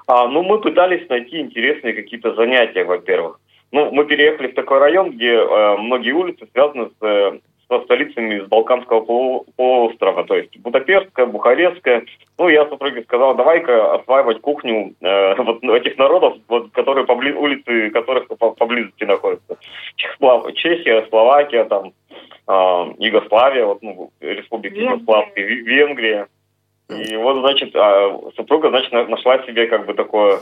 А, 0.09 0.27
ну, 0.27 0.43
мы 0.43 0.59
пытались 0.59 1.07
найти 1.11 1.39
интересные 1.39 1.93
какие-то 1.93 2.35
занятия, 2.35 2.83
во-первых. 2.85 3.39
Ну, 3.73 3.91
мы 3.93 4.07
переехали 4.07 4.47
в 4.49 4.55
такой 4.55 4.79
район, 4.79 5.11
где 5.11 5.35
э, 5.35 5.77
многие 5.77 6.13
улицы 6.13 6.49
связаны 6.51 6.89
с, 6.89 7.05
э, 7.05 7.39
со 7.69 7.81
столицами 7.85 8.41
с 8.41 8.49
Балканского 8.49 9.03
полуострова, 9.03 10.25
то 10.25 10.35
есть 10.35 10.59
Будапештская, 10.61 11.27
Бухарестская. 11.27 12.07
Ну, 12.39 12.49
я 12.49 12.67
супруге 12.71 13.03
сказал, 13.03 13.35
давай-ка 13.35 13.97
осваивать 13.97 14.41
кухню 14.41 14.95
э, 15.03 15.35
вот 15.43 15.63
этих 15.63 15.99
народов, 15.99 16.39
вот, 16.49 16.73
которые 16.73 17.05
побли... 17.05 17.35
улицы 17.35 17.91
которых 17.91 18.29
поблизости 18.29 19.05
находятся. 19.05 19.59
Чехслав... 19.97 20.51
Чехия, 20.55 21.07
Словакия, 21.11 21.65
там, 21.65 21.93
э, 22.49 22.95
Югославия, 22.99 23.67
вот, 23.67 23.83
ну, 23.83 24.11
Республика 24.21 24.75
Югославская, 24.75 25.45
Венгрия. 25.45 26.29
И 26.89 27.17
вот, 27.17 27.41
значит, 27.41 27.75
э, 27.75 28.19
супруга, 28.37 28.71
значит, 28.71 28.93
нашла 28.93 29.43
себе 29.45 29.67
как 29.67 29.87
бы 29.87 29.95
такое 29.95 30.41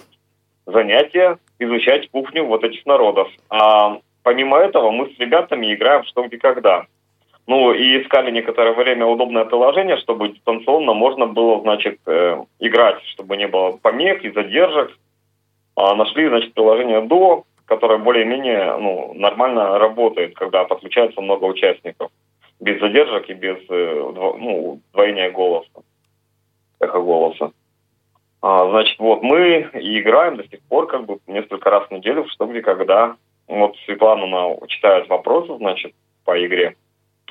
занятие 0.66 1.38
изучать 1.58 2.10
кухню 2.10 2.44
вот 2.44 2.64
этих 2.64 2.84
народов. 2.86 3.28
А 3.50 3.98
помимо 4.22 4.58
этого 4.58 4.90
мы 4.90 5.10
с 5.10 5.18
ребятами 5.18 5.72
играем 5.72 6.04
что 6.04 6.22
где 6.22 6.38
когда. 6.38 6.86
Ну 7.46 7.72
и 7.72 8.02
искали 8.02 8.32
некоторое 8.32 8.72
время 8.72 9.06
удобное 9.06 9.44
приложение, 9.44 9.96
чтобы 9.98 10.30
дистанционно 10.30 10.94
можно 10.94 11.26
было, 11.26 11.60
значит, 11.60 12.00
э, 12.06 12.42
играть, 12.58 13.02
чтобы 13.12 13.36
не 13.36 13.46
было 13.46 13.76
помех 13.76 14.24
и 14.24 14.30
задержек. 14.30 14.98
А 15.76 15.94
нашли, 15.94 16.28
значит, 16.28 16.54
приложение 16.54 17.02
Duo, 17.02 17.44
которое 17.66 17.98
более-менее 17.98 18.76
ну, 18.78 19.12
нормально 19.14 19.78
работает, 19.78 20.34
когда 20.34 20.64
подключается 20.64 21.20
много 21.20 21.44
участников. 21.44 22.10
Без 22.58 22.80
задержек 22.80 23.28
и 23.28 23.34
без 23.34 23.58
э, 23.68 24.12
ну, 24.38 24.80
двоения 24.92 25.30
голоса, 25.30 25.68
эхо 26.80 27.00
голоса. 27.00 27.52
А, 28.42 28.68
значит, 28.70 28.98
вот 28.98 29.22
мы 29.22 29.70
и 29.74 30.00
играем 30.00 30.36
до 30.36 30.46
сих 30.48 30.60
пор, 30.68 30.86
как 30.86 31.04
бы 31.04 31.18
несколько 31.26 31.70
раз 31.70 31.88
в 31.88 31.90
неделю, 31.90 32.26
что 32.28 32.46
где 32.46 32.62
когда. 32.62 33.16
Вот 33.48 33.76
Светлана 33.84 34.56
читает 34.66 35.08
вопросы, 35.08 35.56
значит, 35.56 35.94
по 36.24 36.44
игре, 36.44 36.76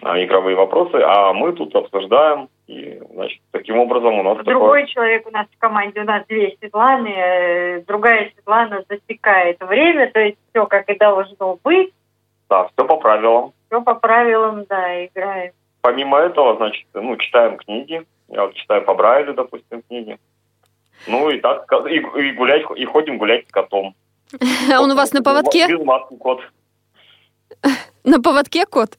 а, 0.01 0.21
игровые 0.21 0.55
вопросы, 0.55 0.95
а 0.95 1.34
мы 1.34 1.53
тут 1.53 1.75
обсуждаем. 1.75 2.49
И, 2.67 2.99
значит, 3.12 3.41
таким 3.51 3.77
образом 3.77 4.19
у 4.19 4.23
нас... 4.23 4.43
Другой 4.43 4.81
такое... 4.81 4.86
человек 4.88 5.27
у 5.27 5.31
нас 5.31 5.45
в 5.55 5.60
команде, 5.60 6.01
у 6.01 6.03
нас 6.03 6.25
две 6.27 6.55
Светланы, 6.60 7.10
э, 7.10 7.81
другая 7.81 8.31
Светлана 8.34 8.84
засекает 8.89 9.62
время, 9.62 10.10
то 10.12 10.19
есть 10.19 10.38
все 10.49 10.65
как 10.65 10.89
и 10.89 10.97
должно 10.97 11.60
быть. 11.63 11.93
Да, 12.49 12.67
все 12.67 12.88
по 12.88 12.97
правилам. 12.97 13.53
Все 13.67 13.81
по 13.81 13.93
правилам, 13.93 14.65
да, 14.67 15.05
играем. 15.05 15.53
Помимо 15.81 16.17
этого, 16.17 16.55
значит, 16.58 16.88
ну, 16.95 17.15
читаем 17.17 17.58
книги. 17.58 18.03
Я 18.27 18.45
вот 18.45 18.55
читаю 18.55 18.83
по 18.83 18.93
Брайлю, 18.95 19.33
допустим, 19.33 19.81
книги. 19.83 20.17
Ну 21.07 21.29
и 21.29 21.39
так, 21.39 21.71
и, 21.88 21.95
и 21.95 22.31
гулять, 22.31 22.63
и 22.75 22.85
ходим 22.85 23.17
гулять 23.17 23.47
с 23.47 23.51
котом. 23.51 23.95
А 24.71 24.79
он 24.81 24.91
у 24.91 24.95
вас 24.95 25.13
на 25.13 25.21
поводке? 25.21 25.67
Без 25.67 25.83
маски 25.83 26.15
кот. 26.17 26.41
На 28.03 28.21
поводке 28.21 28.65
кот? 28.65 28.95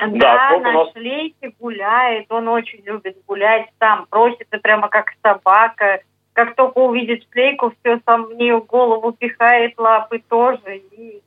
Да, 0.00 0.58
да 0.62 0.72
на 0.72 0.92
шлейке 0.92 1.52
гуляет, 1.58 2.30
он 2.30 2.46
очень 2.46 2.84
любит 2.84 3.16
гулять 3.26 3.66
сам, 3.80 4.06
просится 4.06 4.58
прямо 4.58 4.88
как 4.88 5.12
собака. 5.22 6.00
Как 6.34 6.54
только 6.54 6.78
увидит 6.78 7.26
шлейку, 7.32 7.74
все 7.80 8.00
сам 8.06 8.26
в 8.26 8.34
нее 8.34 8.60
голову 8.60 9.10
пихает, 9.10 9.74
лапы 9.76 10.22
тоже. 10.28 10.82
И 10.92 11.20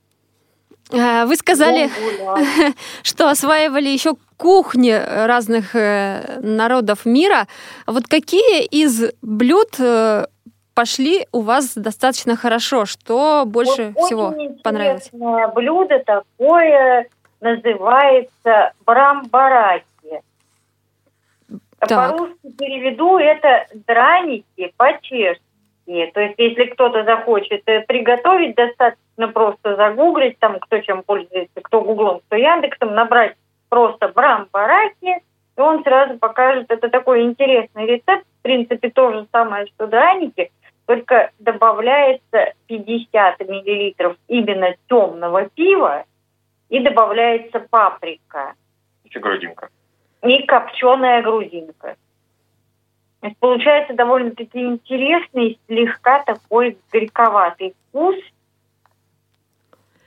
вы 0.91 1.35
сказали, 1.35 1.89
что 3.03 3.29
осваивали 3.29 3.89
еще 3.89 4.15
кухни 4.37 4.91
разных 4.91 5.75
э, 5.75 6.39
народов 6.41 7.05
мира. 7.05 7.47
Вот 7.87 8.07
какие 8.07 8.65
из 8.65 9.11
блюд 9.21 9.79
э, 9.79 10.25
пошли 10.73 11.27
у 11.31 11.41
вас 11.41 11.73
достаточно 11.75 12.35
хорошо? 12.35 12.85
Что 12.85 13.43
больше 13.45 13.93
вот 13.95 14.05
всего 14.05 14.33
понравилось? 14.63 15.09
блюдо 15.53 15.99
такое 15.99 17.07
называется 17.39 18.73
брамбараки. 18.85 19.85
По-русски 21.79 22.51
переведу 22.57 23.17
это 23.17 23.67
драники 23.87 24.73
по-чешски. 24.77 25.43
То 26.13 26.21
есть, 26.21 26.35
если 26.37 26.65
кто-то 26.65 27.03
захочет 27.03 27.63
э, 27.65 27.81
приготовить, 27.81 28.55
достаточно 28.55 29.27
просто 29.27 29.75
загуглить, 29.75 30.39
там, 30.39 30.59
кто 30.59 30.79
чем 30.79 31.03
пользуется, 31.03 31.61
кто 31.61 31.81
гуглом, 31.81 32.21
кто 32.27 32.35
Яндексом, 32.35 32.93
набрать 32.93 33.35
просто 33.69 34.07
брамбараки, 34.09 35.21
и 35.57 35.61
он 35.61 35.83
сразу 35.83 36.17
покажет. 36.17 36.69
Это 36.69 36.89
такой 36.89 37.23
интересный 37.23 37.85
рецепт, 37.85 38.25
в 38.39 38.41
принципе, 38.41 38.89
то 38.89 39.11
же 39.11 39.27
самое, 39.31 39.67
что 39.67 39.87
драники, 39.87 40.51
только 40.85 41.31
добавляется 41.39 42.53
50 42.67 43.39
миллилитров 43.47 44.15
именно 44.27 44.75
темного 44.87 45.49
пива 45.49 46.05
и 46.69 46.79
добавляется 46.79 47.59
паприка. 47.59 48.53
И 49.03 49.19
грудинка. 49.19 49.69
И 50.23 50.45
копченая 50.45 51.21
грудинка. 51.21 51.95
То 53.21 53.27
есть 53.27 53.39
получается 53.39 53.93
довольно-таки 53.93 54.59
интересный, 54.59 55.59
слегка 55.67 56.23
такой 56.23 56.77
горьковатый 56.91 57.75
вкус. 57.89 58.15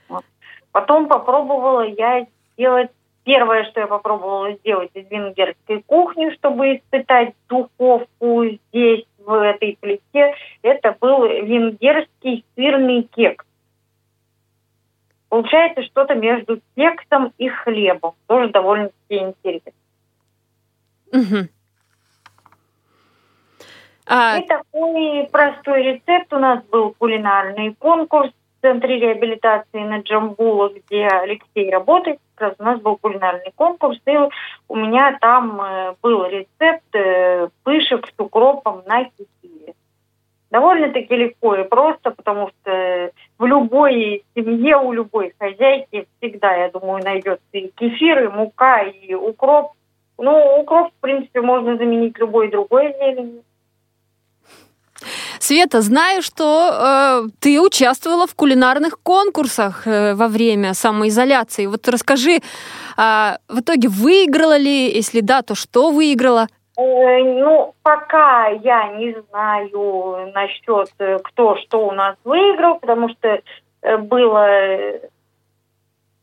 Вот. 0.07 0.23
Потом 0.71 1.07
попробовала 1.07 1.85
я 1.87 2.27
сделать 2.53 2.91
Первое, 3.25 3.63
что 3.71 3.79
я 3.79 3.87
попробовала 3.87 4.53
сделать 4.57 4.91
из 4.93 5.09
венгерской 5.09 5.81
кухни, 5.87 6.29
чтобы 6.35 6.75
испытать 6.75 7.33
духовку 7.49 8.45
здесь, 8.45 9.03
в 9.25 9.33
этой 9.33 9.77
плите, 9.81 10.35
это 10.61 10.95
был 10.99 11.25
венгерский 11.25 12.45
сырный 12.55 13.03
кекс. 13.03 13.43
Получается 15.29 15.81
что-то 15.83 16.13
между 16.13 16.61
кексом 16.75 17.33
и 17.39 17.49
хлебом. 17.49 18.13
Тоже 18.27 18.49
довольно-таки 18.49 19.17
интересно. 19.17 19.71
Угу. 21.11 21.47
А... 24.07 24.37
И 24.39 24.45
такой 24.45 25.27
простой 25.31 25.83
рецепт 25.83 26.31
у 26.33 26.39
нас 26.39 26.63
был 26.65 26.95
кулинарный 26.97 27.75
конкурс 27.75 28.29
в 28.29 28.61
Центре 28.61 28.99
реабилитации 28.99 29.79
на 29.79 29.99
Джамбула, 29.99 30.71
где 30.73 31.07
Алексей 31.07 31.71
работает. 31.71 32.19
Как 32.35 32.49
раз 32.49 32.55
у 32.59 32.63
нас 32.63 32.81
был 32.81 32.97
кулинарный 32.97 33.51
конкурс, 33.55 33.99
и 34.05 34.17
у 34.67 34.75
меня 34.75 35.17
там 35.21 35.61
э, 35.61 35.95
был 36.01 36.25
рецепт 36.25 36.83
э, 36.93 37.49
пышек 37.63 38.07
с 38.07 38.13
укропом 38.19 38.83
на 38.85 39.05
кефире. 39.05 39.73
Довольно-таки 40.51 41.15
легко 41.15 41.55
и 41.55 41.63
просто, 41.63 42.11
потому 42.11 42.49
что 42.49 43.11
в 43.39 43.45
любой 43.45 44.23
семье, 44.35 44.77
у 44.77 44.93
любой 44.93 45.33
хозяйки 45.39 46.07
всегда, 46.17 46.55
я 46.55 46.69
думаю, 46.69 47.03
найдется 47.03 47.43
и 47.53 47.71
кефир, 47.75 48.25
и 48.25 48.27
мука, 48.27 48.83
и 48.83 49.13
укроп. 49.13 49.71
Ну, 50.17 50.59
укроп, 50.59 50.91
в 50.91 51.01
принципе, 51.01 51.41
можно 51.41 51.75
заменить 51.77 52.17
любой 52.19 52.49
другой 52.49 52.93
зеленью. 52.93 53.43
Света, 55.45 55.81
знаю, 55.81 56.23
что 56.23 56.71
э, 56.71 57.29
ты 57.39 57.61
участвовала 57.61 58.25
в 58.25 58.33
кулинарных 58.33 58.99
конкурсах 59.03 59.85
э, 59.85 60.15
во 60.15 60.27
время 60.27 60.73
самоизоляции. 60.73 61.67
Вот 61.67 61.87
расскажи, 61.87 62.37
э, 62.37 62.39
в 63.47 63.59
итоге 63.59 63.87
выиграла 63.87 64.57
ли? 64.57 64.89
Если 64.89 65.21
да, 65.21 65.43
то 65.43 65.53
что 65.53 65.91
выиграла? 65.91 66.47
Э, 66.77 67.23
ну, 67.23 67.75
пока 67.83 68.47
я 68.47 68.87
не 68.93 69.15
знаю 69.29 70.31
насчет, 70.33 70.89
э, 70.97 71.19
кто 71.23 71.57
что 71.57 71.89
у 71.89 71.91
нас 71.91 72.15
выиграл, 72.23 72.79
потому 72.79 73.09
что 73.09 73.39
э, 73.83 73.97
было 73.97 74.47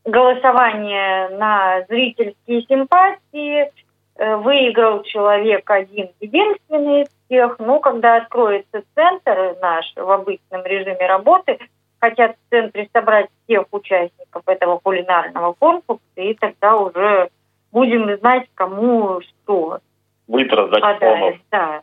голосование 0.03 1.29
на 1.37 1.85
зрительские 1.87 2.63
симпатии, 2.63 3.71
выиграл 4.15 5.01
человек 5.03 5.67
один 5.71 6.09
единственный, 6.19 7.07
всех. 7.33 7.57
Но 7.59 7.79
когда 7.79 8.17
откроется 8.17 8.83
центр 8.95 9.57
наш 9.61 9.91
в 9.95 10.09
обычном 10.09 10.63
режиме 10.65 11.05
работы, 11.07 11.57
хотят 11.99 12.35
в 12.35 12.49
центре 12.49 12.87
собрать 12.93 13.27
всех 13.43 13.65
участников 13.71 14.43
этого 14.45 14.77
кулинарного 14.77 15.53
конкурса, 15.53 16.01
и 16.15 16.33
тогда 16.35 16.75
уже 16.75 17.29
будем 17.71 18.15
знать, 18.19 18.47
кому 18.53 19.21
что. 19.21 19.79
Будет 20.27 20.53
раздать 20.53 20.99
бонус. 20.99 21.35
Да. 21.51 21.81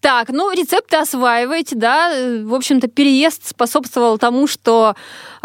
Так, 0.00 0.28
ну 0.30 0.50
рецепты 0.52 0.96
осваиваете, 0.96 1.76
да? 1.76 2.10
В 2.44 2.54
общем-то, 2.54 2.88
переезд 2.88 3.48
способствовал 3.48 4.16
тому, 4.16 4.46
что 4.46 4.94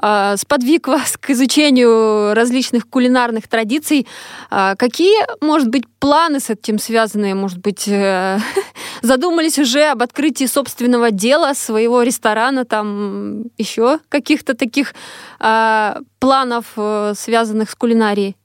э, 0.01 0.35
сподвиг 0.37 0.87
вас 0.87 1.17
к 1.19 1.31
изучению 1.31 2.33
различных 2.33 2.87
кулинарных 2.87 3.47
традиций. 3.47 4.07
Э, 4.51 4.75
какие, 4.77 5.25
может 5.43 5.69
быть, 5.69 5.83
планы 5.99 6.39
с 6.39 6.49
этим 6.49 6.79
связанные? 6.79 7.35
Может 7.35 7.57
быть, 7.57 7.87
э, 7.87 8.37
задумались 9.01 9.59
уже 9.59 9.83
об 9.85 10.03
открытии 10.03 10.45
собственного 10.45 11.11
дела, 11.11 11.53
своего 11.53 12.03
ресторана, 12.03 12.63
там 12.63 13.45
еще 13.57 13.99
каких-то 14.09 14.53
таких 14.53 14.93
э, 15.39 15.95
планов, 16.19 16.65
э, 16.77 17.13
связанных 17.17 17.71
с 17.71 17.75
кулинарией? 17.75 18.35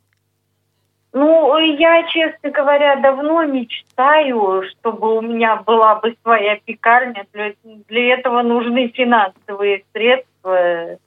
Ну, 1.12 1.58
я, 1.58 2.04
честно 2.04 2.50
говоря, 2.50 2.96
давно 2.96 3.44
мечтаю, 3.44 4.62
чтобы 4.70 5.16
у 5.16 5.20
меня 5.20 5.56
была 5.56 5.96
бы 5.96 6.14
своя 6.22 6.56
пекарня. 6.64 7.26
Для, 7.32 7.52
для 7.64 8.14
этого 8.14 8.42
нужны 8.42 8.88
финансовые 8.88 9.84
средства. 9.92 10.98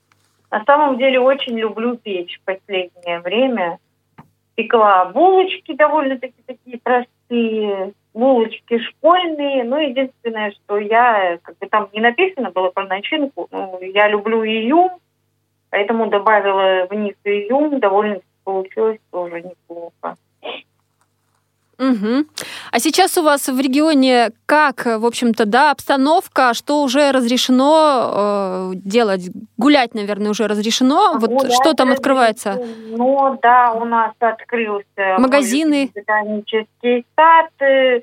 На 0.52 0.64
самом 0.66 0.98
деле 0.98 1.20
очень 1.20 1.58
люблю 1.58 1.96
печь 1.96 2.38
в 2.38 2.46
последнее 2.46 3.20
время. 3.22 3.80
пекла 4.56 5.06
булочки 5.06 5.74
довольно-таки 5.74 6.44
такие 6.46 6.80
простые, 6.84 7.94
булочки 8.14 8.80
школьные. 8.80 9.64
Ну, 9.64 9.78
единственное, 9.78 10.52
что 10.52 10.78
я, 10.78 11.40
как 11.42 11.58
бы 11.60 11.68
там 11.68 11.90
не 11.94 12.02
написано 12.02 12.52
было 12.52 12.70
про 12.70 12.86
начинку, 12.86 13.48
ну, 13.52 13.80
я 13.82 14.10
люблю 14.10 14.44
изюм, 14.44 14.92
поэтому 15.70 16.08
добавила 16.08 16.88
в 16.90 16.94
них 16.94 17.16
изюм, 17.24 17.80
довольно 17.80 18.20
получилось 18.44 19.00
тоже 19.12 19.42
неплохо. 19.42 20.16
Угу. 21.80 22.26
А 22.72 22.80
сейчас 22.80 23.18
у 23.18 23.24
вас 23.24 23.48
в 23.50 23.60
регионе 23.60 24.30
как, 24.46 24.86
в 24.86 25.06
общем-то, 25.06 25.46
да, 25.46 25.72
обстановка, 25.72 26.54
что 26.54 26.84
уже 26.84 27.12
разрешено 27.12 28.72
э, 28.74 28.76
делать? 28.76 29.30
Гулять, 29.58 29.96
наверное, 29.96 30.30
уже 30.30 30.48
разрешено. 30.48 31.16
Гулять 31.20 31.32
вот 31.32 31.52
что 31.52 31.74
там 31.74 31.92
открывается? 31.92 32.60
Ну 32.90 33.40
да, 33.42 33.74
у 33.74 33.86
нас 33.86 34.14
открылся 34.20 35.18
Магазины. 35.18 35.90
ботанический 35.94 37.06
сад, 37.16 37.50
э, 37.60 38.02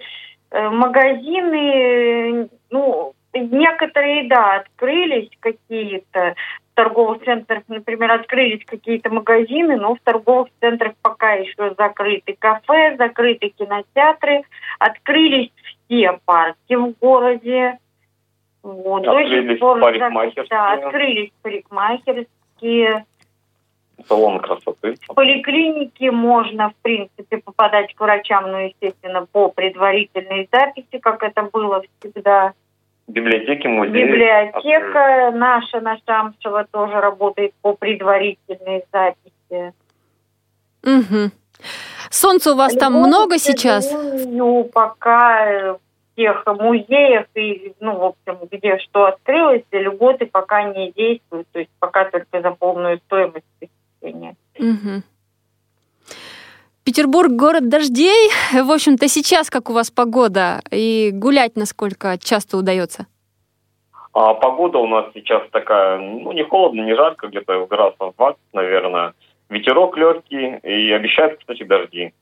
магазины, 0.70 2.48
ну 2.70 3.14
некоторые 3.32 4.28
да 4.28 4.56
открылись 4.56 5.30
какие-то 5.38 6.34
торговых 6.80 7.22
центрах, 7.24 7.62
например, 7.68 8.10
открылись 8.10 8.64
какие-то 8.64 9.10
магазины, 9.10 9.76
но 9.76 9.94
в 9.94 10.00
торговых 10.00 10.48
центрах 10.60 10.94
пока 11.02 11.32
еще 11.34 11.74
закрыты 11.76 12.34
кафе, 12.38 12.96
закрыты 12.96 13.50
кинотеатры, 13.50 14.44
открылись 14.78 15.50
все 15.84 16.18
парки 16.24 16.74
в 16.74 16.94
городе. 16.98 17.78
Вот, 18.62 19.06
открылись 19.06 19.60
пор 19.60 19.78
парикмахерские. 19.80 20.46
Да, 20.48 20.72
открылись 20.72 21.30
парикмахерские. 21.42 23.04
Салон 24.08 24.38
красоты. 24.38 24.94
В 25.06 25.14
поликлинике 25.14 26.10
можно, 26.10 26.70
в 26.70 26.76
принципе, 26.76 27.36
попадать 27.36 27.94
к 27.94 28.00
врачам, 28.00 28.50
но, 28.50 28.60
естественно, 28.60 29.26
по 29.30 29.50
предварительной 29.50 30.48
записи, 30.50 30.98
как 30.98 31.22
это 31.22 31.42
было 31.42 31.82
всегда. 32.00 32.54
Библиотеки, 33.10 33.66
музеи. 33.66 34.04
Библиотека 34.04 35.32
наша, 35.34 35.80
наша 35.80 36.20
Амшева 36.20 36.66
тоже 36.70 37.00
работает 37.00 37.52
по 37.60 37.74
предварительной 37.74 38.84
записи. 38.92 39.72
Угу. 40.84 41.30
Солнца 42.10 42.52
у 42.52 42.56
вас 42.56 42.74
там 42.74 42.94
много 42.94 43.38
сейчас? 43.38 43.92
Ну, 44.26 44.64
пока 44.64 45.74
в 45.74 45.80
тех 46.16 46.44
музеях 46.46 47.26
и, 47.34 47.72
ну, 47.80 47.98
в 47.98 48.04
общем, 48.04 48.48
где 48.50 48.78
что 48.78 49.06
открылось, 49.06 49.62
льготы 49.72 50.26
пока 50.26 50.62
не 50.62 50.92
действуют, 50.92 51.48
то 51.52 51.58
есть 51.58 51.70
пока 51.80 52.04
только 52.04 52.40
за 52.40 52.50
полную 52.52 52.98
стоимость 53.06 53.44
посещения. 53.58 54.36
Угу. 54.58 55.02
Петербург 56.84 57.30
город 57.30 57.68
дождей. 57.68 58.30
В 58.52 58.70
общем-то, 58.70 59.06
сейчас 59.06 59.50
как 59.50 59.68
у 59.68 59.74
вас 59.74 59.90
погода? 59.90 60.62
И 60.70 61.10
гулять 61.12 61.54
насколько 61.54 62.16
часто 62.18 62.56
удается? 62.56 63.06
А 64.12 64.32
погода 64.34 64.78
у 64.78 64.86
нас 64.86 65.06
сейчас 65.14 65.42
такая, 65.52 65.98
ну, 65.98 66.32
не 66.32 66.42
холодно, 66.42 66.80
не 66.80 66.96
жарко, 66.96 67.28
где-то 67.28 67.66
градусов 67.66 68.14
20, 68.16 68.38
наверное. 68.54 69.12
Ветерок 69.50 69.96
легкий 69.98 70.56
и 70.62 70.90
обещают, 70.90 71.38
кстати, 71.38 71.64
дожди. 71.64 72.12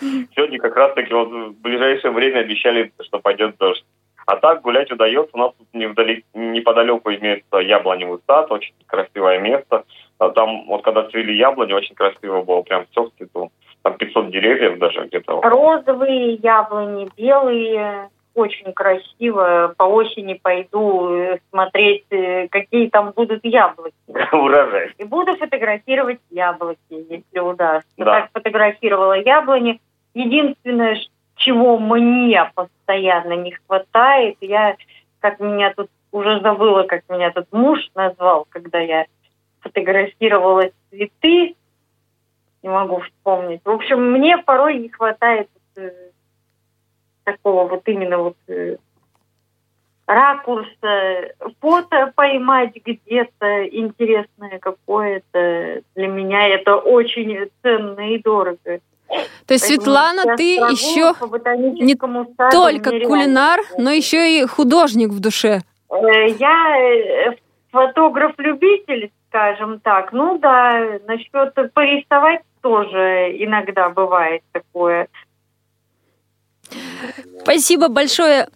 Сегодня 0.00 0.58
как 0.58 0.76
раз-таки 0.76 1.12
вот 1.12 1.28
в 1.30 1.60
ближайшее 1.62 2.12
время 2.12 2.40
обещали, 2.40 2.92
что 3.00 3.18
пойдет 3.20 3.56
дождь. 3.56 3.84
А 4.26 4.36
так 4.36 4.60
гулять 4.60 4.90
удается. 4.92 5.30
У 5.32 5.38
нас 5.38 5.52
тут 5.58 5.66
невдали, 5.72 6.24
неподалеку 6.34 7.10
имеется 7.10 7.56
яблоневый 7.56 8.20
сад, 8.26 8.52
очень 8.52 8.74
красивое 8.86 9.38
место. 9.38 9.84
А 10.18 10.28
там 10.28 10.66
вот 10.66 10.82
когда 10.82 11.08
цвели 11.08 11.32
яблони, 11.32 11.72
очень 11.72 11.94
красиво 11.94 12.42
было, 12.42 12.62
прям 12.62 12.86
все 12.90 13.04
в 13.04 13.10
цвету 13.16 13.50
там 13.84 13.98
500 13.98 14.30
деревьев 14.30 14.78
даже 14.78 15.04
где-то. 15.06 15.42
Розовые 15.42 16.34
яблони, 16.36 17.08
белые, 17.16 18.08
очень 18.34 18.72
красиво. 18.72 19.74
По 19.76 19.84
осени 19.84 20.40
пойду 20.42 21.14
э, 21.14 21.38
смотреть, 21.50 22.06
э, 22.10 22.48
какие 22.48 22.88
там 22.88 23.12
будут 23.14 23.44
яблоки. 23.44 23.94
Урожай. 24.32 24.92
И 24.96 25.04
буду 25.04 25.36
фотографировать 25.36 26.20
яблоки, 26.30 26.78
если 26.88 27.38
удастся. 27.38 27.92
Да. 27.98 28.22
Так 28.22 28.30
фотографировала 28.32 29.20
яблони. 29.20 29.80
Единственное, 30.14 30.96
чего 31.36 31.78
мне 31.78 32.50
постоянно 32.54 33.34
не 33.34 33.52
хватает, 33.52 34.36
я, 34.40 34.76
как 35.20 35.40
меня 35.40 35.74
тут 35.74 35.90
уже 36.10 36.40
забыла, 36.40 36.84
как 36.84 37.02
меня 37.10 37.32
тут 37.32 37.46
муж 37.52 37.80
назвал, 37.94 38.46
когда 38.48 38.78
я 38.78 39.04
фотографировала 39.60 40.70
цветы, 40.88 41.54
не 42.64 42.70
могу 42.70 43.00
вспомнить. 43.00 43.60
В 43.64 43.70
общем, 43.70 44.10
мне 44.12 44.38
порой 44.38 44.78
не 44.78 44.88
хватает 44.88 45.48
э, 45.76 45.90
такого 47.22 47.68
вот 47.68 47.82
именно 47.84 48.18
вот 48.18 48.36
э, 48.48 48.76
ракурса, 50.06 51.34
фото 51.60 52.12
поймать 52.16 52.74
где-то 52.74 53.66
интересное 53.66 54.58
какое-то. 54.58 55.82
Для 55.94 56.08
меня 56.08 56.48
это 56.48 56.76
очень 56.76 57.50
ценно 57.62 58.14
и 58.14 58.18
дорого. 58.22 58.80
То 59.46 59.52
есть, 59.52 59.66
Светлана, 59.66 60.34
ты 60.36 60.54
еще 60.54 61.12
не 61.84 61.94
только 62.50 62.90
кулинар, 63.06 63.60
но 63.76 63.90
еще 63.90 64.40
и 64.40 64.46
художник 64.46 65.10
в 65.10 65.20
душе. 65.20 65.60
Э, 65.90 66.28
я 66.28 66.76
э, 66.78 67.36
фотограф-любитель, 67.70 69.10
скажем 69.28 69.80
так. 69.80 70.12
Ну 70.12 70.38
да, 70.38 70.98
насчет 71.06 71.54
порисовать 71.74 72.40
тоже 72.64 73.36
иногда 73.38 73.90
бывает 73.90 74.42
такое. 74.52 75.08
Спасибо 77.42 77.88
большое 77.88 78.48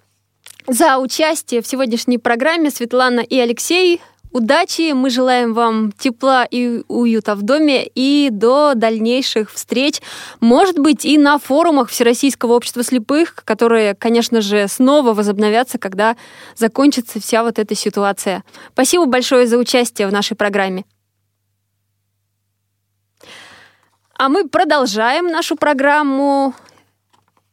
за 0.66 0.96
участие 0.96 1.60
в 1.60 1.66
сегодняшней 1.66 2.16
программе, 2.16 2.70
Светлана 2.70 3.20
и 3.20 3.38
Алексей. 3.38 4.00
Удачи, 4.32 4.92
мы 4.92 5.10
желаем 5.10 5.52
вам 5.52 5.92
тепла 5.92 6.46
и 6.50 6.82
уюта 6.88 7.34
в 7.34 7.42
доме 7.42 7.86
и 7.94 8.28
до 8.30 8.72
дальнейших 8.74 9.50
встреч, 9.52 10.00
может 10.40 10.78
быть, 10.78 11.04
и 11.04 11.18
на 11.18 11.38
форумах 11.38 11.90
Всероссийского 11.90 12.54
общества 12.54 12.82
слепых, 12.82 13.34
которые, 13.44 13.94
конечно 13.94 14.40
же, 14.40 14.68
снова 14.68 15.12
возобновятся, 15.12 15.78
когда 15.78 16.16
закончится 16.54 17.20
вся 17.20 17.42
вот 17.42 17.58
эта 17.58 17.74
ситуация. 17.74 18.42
Спасибо 18.72 19.04
большое 19.04 19.46
за 19.46 19.58
участие 19.58 20.08
в 20.08 20.12
нашей 20.12 20.36
программе. 20.36 20.84
А 24.18 24.28
мы 24.28 24.48
продолжаем 24.48 25.28
нашу 25.28 25.54
программу. 25.54 26.52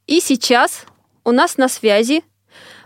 И 0.07 0.19
сейчас 0.19 0.87
у 1.23 1.31
нас 1.31 1.57
на 1.57 1.67
связи 1.67 2.23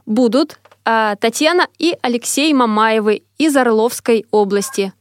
будут 0.05 0.59
а, 0.83 1.15
Татьяна 1.15 1.65
и 1.77 1.95
Алексей 2.01 2.53
Мамаевы 2.53 3.23
из 3.37 3.55
Орловской 3.55 4.25
области. 4.31 4.91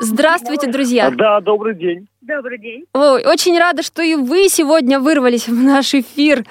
Здравствуйте, 0.00 0.66
друзья. 0.72 1.10
Да, 1.10 1.40
добрый 1.40 1.76
день. 1.76 2.08
Добрый 2.20 2.58
день. 2.58 2.84
Ой, 2.92 3.24
очень 3.24 3.56
рада, 3.56 3.84
что 3.84 4.02
и 4.02 4.16
вы 4.16 4.48
сегодня 4.48 4.98
вырвались 4.98 5.46
в 5.46 5.54
наш 5.54 5.94
эфир, 5.94 6.44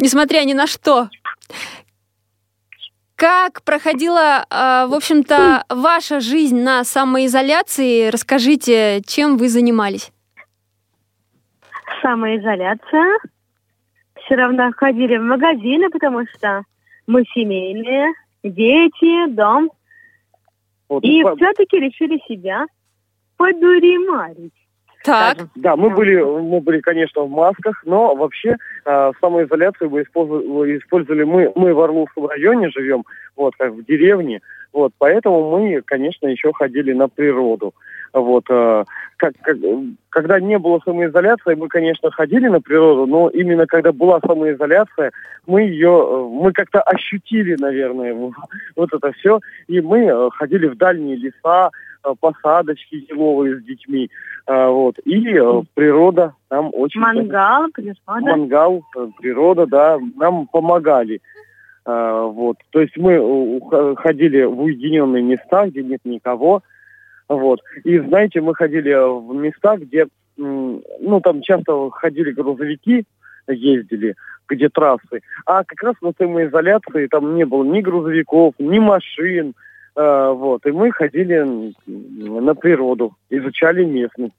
несмотря 0.00 0.42
ни 0.42 0.52
на 0.52 0.66
что. 0.66 1.10
Как 3.16 3.62
проходила, 3.62 4.44
а, 4.50 4.86
в 4.88 4.92
общем-то, 4.92 5.64
ваша 5.70 6.20
жизнь 6.20 6.60
на 6.60 6.84
самоизоляции? 6.84 8.10
Расскажите, 8.10 9.00
чем 9.06 9.38
вы 9.38 9.48
занимались? 9.48 10.12
Самоизоляция. 12.02 13.18
Все 14.22 14.34
равно 14.34 14.70
ходили 14.76 15.16
в 15.16 15.22
магазины, 15.22 15.88
потому 15.88 16.26
что 16.26 16.62
мы 17.06 17.24
семейные, 17.32 18.12
дети, 18.42 19.30
дом. 19.30 19.70
Вот, 20.90 21.02
и 21.02 21.22
по... 21.22 21.36
все-таки 21.36 21.78
решили 21.78 22.20
себя 22.28 22.66
подуримарить. 23.38 24.52
Так. 25.06 25.38
Да, 25.54 25.76
мы 25.76 25.90
были, 25.90 26.20
мы 26.20 26.60
были, 26.60 26.80
конечно, 26.80 27.22
в 27.22 27.30
масках, 27.30 27.80
но 27.84 28.16
вообще 28.16 28.56
э, 28.84 29.12
самоизоляцию 29.20 29.88
мы 29.88 30.02
использовали, 30.02 30.78
использовали 30.78 31.22
мы, 31.22 31.52
мы 31.54 31.72
в 31.72 31.80
Орловском 31.80 32.26
районе 32.26 32.70
живем, 32.70 33.04
вот, 33.36 33.54
как 33.56 33.72
в 33.72 33.84
деревне, 33.84 34.40
вот, 34.72 34.92
поэтому 34.98 35.50
мы, 35.50 35.80
конечно, 35.82 36.26
еще 36.26 36.52
ходили 36.52 36.92
на 36.92 37.08
природу. 37.08 37.72
Вот, 38.12 38.46
э, 38.50 38.84
как, 39.16 39.34
как, 39.42 39.56
когда 40.08 40.40
не 40.40 40.58
было 40.58 40.80
самоизоляции, 40.84 41.54
мы, 41.54 41.68
конечно, 41.68 42.10
ходили 42.10 42.48
на 42.48 42.60
природу, 42.60 43.06
но 43.06 43.28
именно 43.28 43.66
когда 43.66 43.92
была 43.92 44.18
самоизоляция, 44.26 45.12
мы 45.46 45.62
ее, 45.62 46.28
мы 46.32 46.52
как-то 46.52 46.80
ощутили, 46.80 47.56
наверное, 47.60 48.12
вот 48.76 48.92
это 48.92 49.12
все, 49.12 49.38
и 49.68 49.80
мы 49.80 50.06
э, 50.06 50.30
ходили 50.32 50.66
в 50.66 50.76
дальние 50.76 51.16
леса, 51.16 51.70
Э, 51.70 51.70
посадочки 52.14 53.06
зимовые 53.08 53.60
с 53.60 53.64
детьми. 53.64 54.10
Э, 54.46 54.68
вот. 54.68 54.98
И 55.04 55.28
э, 55.28 55.62
природа 55.74 56.34
нам 56.50 56.70
очень... 56.72 57.00
Мангал, 57.00 57.66
природа. 57.72 58.20
Мангал, 58.20 58.84
природа, 59.18 59.66
да, 59.66 59.98
нам 60.16 60.46
помогали. 60.46 61.20
Вот. 61.84 62.56
То 62.70 62.80
есть 62.80 62.96
мы 62.96 63.60
ходили 63.94 64.42
в 64.42 64.60
уединенные 64.60 65.22
места, 65.22 65.68
где 65.68 65.84
нет 65.84 66.00
никого. 66.04 66.62
Вот. 67.28 67.60
И 67.84 67.96
знаете, 68.00 68.40
мы 68.40 68.56
ходили 68.56 68.92
в 68.92 69.32
места, 69.32 69.76
где 69.76 70.08
ну, 70.36 71.20
там 71.22 71.42
часто 71.42 71.90
ходили 71.90 72.32
грузовики, 72.32 73.04
ездили, 73.48 74.14
где 74.48 74.68
трассы. 74.68 75.20
А 75.44 75.64
как 75.64 75.82
раз 75.82 75.94
на 76.02 76.12
самоизоляции 76.18 77.06
там 77.06 77.34
не 77.36 77.44
было 77.44 77.64
ни 77.64 77.80
грузовиков, 77.80 78.54
ни 78.58 78.78
машин. 78.78 79.54
Э, 79.96 80.32
вот. 80.34 80.66
И 80.66 80.70
мы 80.70 80.92
ходили 80.92 81.72
на 81.86 82.54
природу, 82.54 83.14
изучали 83.30 83.84
местность. 83.84 84.34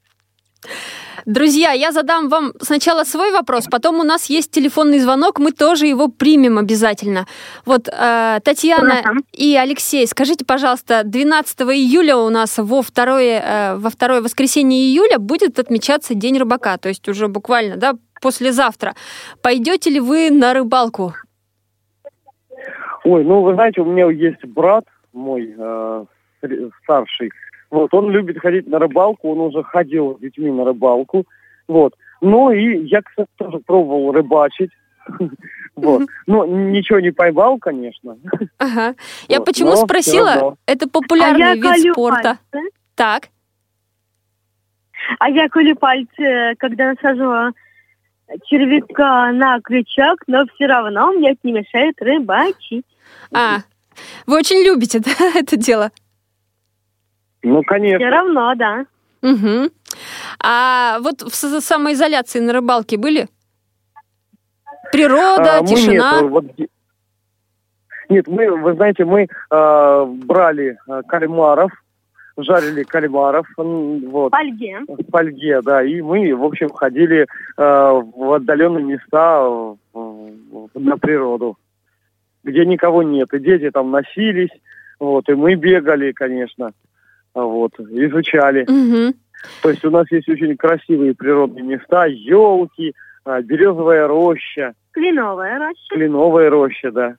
Друзья, 1.26 1.72
я 1.72 1.92
задам 1.92 2.30
вам 2.30 2.54
сначала 2.62 3.04
свой 3.04 3.32
вопрос, 3.32 3.68
потом 3.70 4.00
у 4.00 4.04
нас 4.04 4.30
есть 4.30 4.52
телефонный 4.52 5.00
звонок, 5.00 5.40
мы 5.40 5.52
тоже 5.52 5.88
его 5.88 6.08
примем 6.08 6.58
обязательно. 6.58 7.26
Вот, 7.66 7.90
э, 7.90 8.40
Татьяна 8.44 9.02
и 9.34 9.58
Алексей, 9.58 10.08
скажите, 10.08 10.46
пожалуйста, 10.46 11.02
12 11.04 11.62
июля 11.76 12.16
у 12.16 12.30
нас 12.30 12.58
во 12.58 12.82
второе, 12.82 13.42
э, 13.42 13.76
во 13.78 13.90
второе 13.90 14.22
воскресенье 14.22 14.80
июля 14.80 15.20
будет 15.20 15.60
отмечаться 15.60 16.14
День 16.14 16.38
рыбака, 16.38 16.78
то 16.78 16.88
есть 16.88 17.08
уже 17.10 17.28
буквально, 17.28 17.76
да, 17.76 17.94
послезавтра. 18.22 18.94
Пойдете 19.42 19.90
ли 19.90 20.00
вы 20.00 20.30
на 20.32 20.54
рыбалку? 20.54 21.14
Ой, 23.04 23.24
ну 23.24 23.42
вы 23.42 23.54
знаете, 23.56 23.82
у 23.82 23.86
меня 23.86 24.10
есть 24.10 24.46
брат 24.46 24.86
мой 25.18 25.54
э, 25.58 26.06
старший. 26.84 27.32
Вот, 27.70 27.94
он 27.94 28.10
любит 28.12 28.40
ходить 28.40 28.68
на 28.68 28.80
рыбалку, 28.80 29.32
он 29.32 29.40
уже 29.40 29.64
ходил 29.64 30.16
с 30.18 30.22
детьми 30.22 30.52
на 30.52 30.64
рыбалку. 30.64 31.26
Вот. 31.68 31.96
Ну 32.22 32.52
и 32.52 32.86
я, 32.86 33.02
кстати, 33.02 33.30
тоже 33.38 33.60
пробовал 33.60 34.12
рыбачить. 34.12 34.72
Вот. 35.76 36.10
Ну, 36.26 36.44
ничего 36.72 37.00
не 37.00 37.12
поймал, 37.12 37.60
конечно. 37.60 38.18
Ага. 38.58 38.96
Я 39.28 39.42
почему 39.42 39.76
спросила? 39.76 40.58
Это 40.66 40.90
популярный 40.90 41.52
а 41.52 41.54
вид 41.54 41.92
спорта. 41.92 42.40
Так. 42.96 43.30
А 45.20 45.30
я 45.30 45.50
колю 45.50 45.76
пальцы, 45.76 46.56
когда 46.58 46.94
насажу 46.94 47.54
червяка 48.46 49.32
на 49.32 49.62
крючок, 49.62 50.24
но 50.26 50.46
все 50.56 50.66
равно 50.66 51.12
мне 51.12 51.34
это 51.34 51.40
не 51.44 51.54
мешает 51.54 52.02
рыбачить. 52.02 52.86
А, 53.32 53.60
вы 54.26 54.38
очень 54.38 54.64
любите, 54.66 55.00
да, 55.06 55.12
это 55.36 55.58
дело? 55.58 55.92
Ну, 57.44 57.62
конечно. 57.64 58.00
Все 58.00 58.10
равно, 58.10 58.56
да. 58.56 58.86
Угу. 59.22 59.72
А 60.44 61.00
вот 61.00 61.22
в 61.22 61.34
самоизоляции 61.34 62.40
на 62.40 62.54
рыбалке 62.54 62.98
были? 62.98 63.28
Природа, 64.92 65.60
а, 65.60 65.66
тишина? 65.66 66.22
Нет, 66.22 66.32
вот, 66.32 66.46
нет, 68.10 68.28
мы, 68.28 68.50
вы 68.50 68.74
знаете, 68.74 69.06
мы 69.06 69.24
э, 69.24 70.06
брали 70.26 70.78
э, 70.88 71.02
кальмаров, 71.08 71.72
жарили 72.38 72.84
кальмаров. 72.84 73.48
Вот, 73.58 74.32
в 74.32 74.36
фольге. 74.36 74.80
В 74.88 75.12
фольге, 75.12 75.62
да. 75.62 75.84
И 75.84 76.02
мы, 76.02 76.34
в 76.34 76.44
общем, 76.44 76.70
ходили 76.70 77.24
э, 77.24 77.26
в 77.58 78.34
отдаленные 78.34 78.84
места 78.84 79.42
э, 79.94 79.98
на 80.76 80.98
природу, 80.98 81.58
где 82.48 82.66
никого 82.66 83.04
нет. 83.04 83.34
И 83.34 83.40
дети 83.40 83.70
там 83.70 83.92
носились, 83.92 84.50
вот, 85.00 85.30
и 85.30 85.34
мы 85.34 85.56
бегали, 85.56 86.12
конечно, 86.12 86.72
вот, 87.34 87.74
изучали. 87.80 88.64
Угу. 88.64 89.16
То 89.62 89.70
есть 89.70 89.86
у 89.86 89.92
нас 89.92 90.10
есть 90.12 90.28
очень 90.30 90.56
красивые 90.58 91.14
природные 91.14 91.64
места, 91.64 92.06
елки, 92.06 92.94
а, 93.26 93.42
березовая 93.42 94.08
роща. 94.08 94.74
Кленовая 94.92 95.60
роща. 95.60 95.84
Кленовая 95.90 96.50
роща, 96.50 96.92
да. 96.92 97.16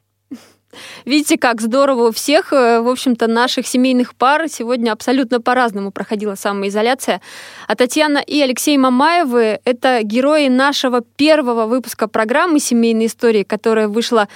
Видите, 1.07 1.39
как 1.39 1.63
здорово 1.63 2.09
у 2.09 2.13
всех, 2.13 2.53
э, 2.53 2.81
в 2.81 2.89
общем-то, 2.89 3.27
наших 3.27 3.67
семейных 3.67 4.15
пар 4.15 4.49
сегодня 4.49 4.93
абсолютно 4.93 5.41
по-разному 5.41 5.91
проходила 5.91 6.35
самоизоляция. 6.35 7.23
А 7.67 7.75
Татьяна 7.75 8.19
и 8.19 8.41
Алексей 8.43 8.77
Мамаевы– 8.77 9.61
это 9.65 10.03
герои 10.03 10.49
нашего 10.49 11.01
первого 11.01 11.65
выпуска 11.67 12.07
программы 12.07 12.61
«Семейные 12.61 13.07
истории», 13.07 13.45
которая 13.45 13.89
вышла 13.89 14.29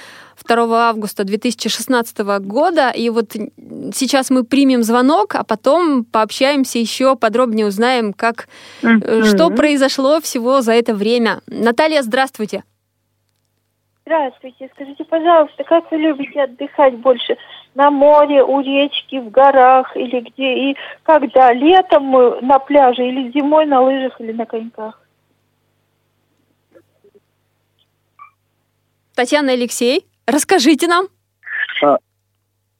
2 0.43 0.89
августа 0.89 1.25
2016 1.25 2.19
года. 2.41 2.91
И 2.91 3.11
вот 3.11 3.33
сейчас 3.93 4.31
мы 4.31 4.45
примем 4.45 4.83
звонок, 4.83 5.35
а 5.35 5.45
потом 5.45 6.05
пообщаемся 6.05 6.79
еще, 6.79 7.17
подробнее 7.17 7.67
узнаем, 7.67 8.13
как, 8.13 8.49
mm-hmm. 8.83 9.25
что 9.25 9.51
произошло 9.51 10.21
всего 10.21 10.61
за 10.61 10.73
это 10.73 10.95
время. 10.95 11.41
Наталья, 11.47 12.03
здравствуйте. 12.03 12.65
Здравствуйте. 14.05 14.69
Скажите, 14.75 15.05
пожалуйста, 15.05 15.63
как 15.63 15.91
вы 15.91 15.99
любите 15.99 16.43
отдыхать 16.43 16.97
больше? 16.97 17.37
На 17.75 17.91
море, 17.91 18.43
у 18.43 18.61
речки, 18.61 19.21
в 19.21 19.31
горах 19.31 19.97
или 19.97 20.21
где? 20.21 20.71
И 20.71 20.77
когда? 21.05 21.53
Летом 21.53 22.11
на 22.47 22.59
пляже 22.59 23.07
или 23.07 23.31
зимой 23.31 23.67
на 23.67 23.81
лыжах 23.81 24.21
или 24.21 24.33
на 24.33 24.45
коньках? 24.45 25.01
Татьяна 29.15 29.53
Алексей, 29.53 30.07
расскажите 30.27 30.87
нам. 30.87 31.07
А, 31.83 31.99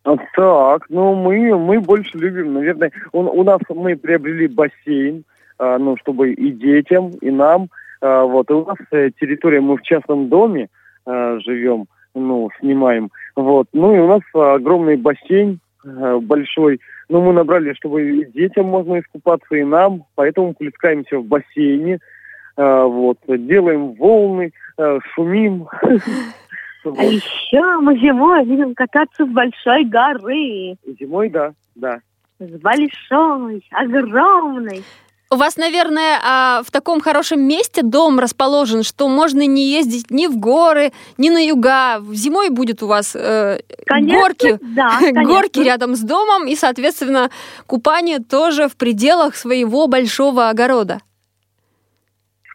а, 0.05 0.17
так, 0.35 0.87
ну 0.89 1.15
мы, 1.15 1.57
мы 1.57 1.81
больше 1.81 2.19
любим, 2.19 2.55
наверное, 2.55 2.93
у, 3.13 3.21
у 3.21 3.43
нас 3.45 3.61
мы 3.69 3.97
приобрели 3.97 4.49
бассейн, 4.49 5.25
а, 5.59 5.79
ну, 5.79 5.97
чтобы 5.97 6.33
и 6.33 6.51
детям, 6.51 7.11
и 7.21 7.31
нам. 7.31 7.69
А, 8.01 8.25
вот, 8.25 8.51
и 8.51 8.53
у 8.53 8.65
нас 8.65 8.79
э, 8.91 9.11
территория, 9.21 9.61
мы 9.61 9.77
в 9.77 9.83
частном 9.83 10.29
доме, 10.29 10.69
э, 11.07 11.39
живем, 11.45 11.87
ну, 12.15 12.51
снимаем. 12.61 13.11
Вот. 13.37 13.69
Ну 13.73 13.95
и 13.95 13.99
у 13.99 14.09
нас 14.09 14.23
огромный 14.35 14.97
бассейн 14.97 15.61
э, 15.85 16.19
большой. 16.21 16.81
Ну, 17.09 17.23
мы 17.23 17.33
набрали, 17.33 17.73
чтобы 17.75 18.03
и 18.03 18.25
детям 18.33 18.67
можно 18.67 19.01
искупаться, 19.01 19.55
и 19.55 19.65
нам. 19.65 20.05
Поэтому 20.15 20.55
плескаемся 20.55 21.19
в 21.19 21.25
бассейне. 21.27 21.99
Э, 22.57 22.85
вот. 22.85 23.19
Делаем 23.27 23.93
волны, 23.95 24.53
э, 24.79 24.99
А 26.85 27.05
еще 27.05 27.79
мы 27.81 27.99
зимой 27.99 28.45
будем 28.45 28.75
кататься 28.75 29.25
с 29.25 29.29
большой 29.29 29.85
горы. 29.85 30.77
Зимой, 30.99 31.29
да, 31.29 31.53
да. 31.75 32.01
С 32.39 32.61
большой, 32.61 33.65
огромной. 33.71 34.83
У 35.33 35.37
вас, 35.37 35.57
наверное, 35.57 36.19
а, 36.23 36.63
в 36.63 36.71
таком 36.71 37.01
хорошем 37.01 37.41
месте 37.41 37.83
дом 37.83 38.19
расположен, 38.19 38.83
что 38.83 39.09
можно 39.09 39.47
не 39.47 39.73
ездить 39.73 40.11
ни 40.11 40.27
в 40.27 40.37
горы, 40.37 40.93
ни 41.17 41.31
на 41.31 41.43
юга. 41.43 42.03
Зимой 42.13 42.51
будет 42.51 42.83
у 42.83 42.87
вас 42.87 43.17
э, 43.17 43.61
конечно, 43.87 44.21
горки, 44.21 44.59
да, 44.61 44.99
горки 45.25 45.61
рядом 45.61 45.95
с 45.95 46.03
домом, 46.03 46.47
и, 46.47 46.55
соответственно, 46.55 47.31
купание 47.67 48.19
тоже 48.19 48.69
в 48.69 48.77
пределах 48.77 49.35
своего 49.35 49.87
большого 49.87 50.51
огорода. 50.51 50.99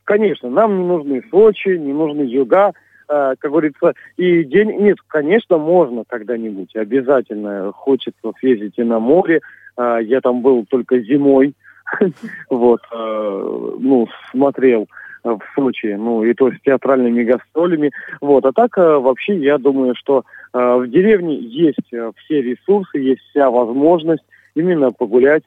Конечно, 0.03 0.49
нам 0.51 0.77
не 0.77 0.85
нужны 0.85 1.23
Сочи, 1.31 1.69
не 1.69 1.93
нужны 1.93 2.21
юга, 2.21 2.73
как 3.07 3.51
говорится, 3.51 3.93
и 4.17 4.43
день... 4.43 4.81
Нет, 4.81 4.97
конечно, 5.07 5.57
можно 5.57 6.03
когда-нибудь, 6.07 6.75
обязательно 6.75 7.71
хочется 7.71 8.31
съездить 8.39 8.77
и 8.77 8.83
на 8.83 8.99
море. 8.99 9.41
Э, 9.77 9.99
я 10.01 10.21
там 10.21 10.41
был 10.41 10.65
только 10.69 10.99
зимой, 10.99 11.53
вот, 12.49 12.81
э, 12.91 13.75
ну, 13.79 14.07
смотрел 14.31 14.87
в 15.23 15.39
Сочи, 15.55 15.93
ну, 15.97 16.23
и 16.23 16.33
то 16.33 16.51
с 16.51 16.61
театральными 16.63 17.23
гастролями, 17.23 17.91
вот, 18.21 18.45
а 18.45 18.53
так 18.53 18.77
э, 18.77 18.97
вообще 18.97 19.37
я 19.37 19.57
думаю, 19.57 19.93
что 19.95 20.23
э, 20.53 20.57
в 20.57 20.87
деревне 20.87 21.35
есть 21.35 21.87
все 21.87 22.41
ресурсы, 22.41 22.97
есть 22.97 23.21
вся 23.29 23.49
возможность 23.49 24.23
именно 24.55 24.91
погулять, 24.91 25.43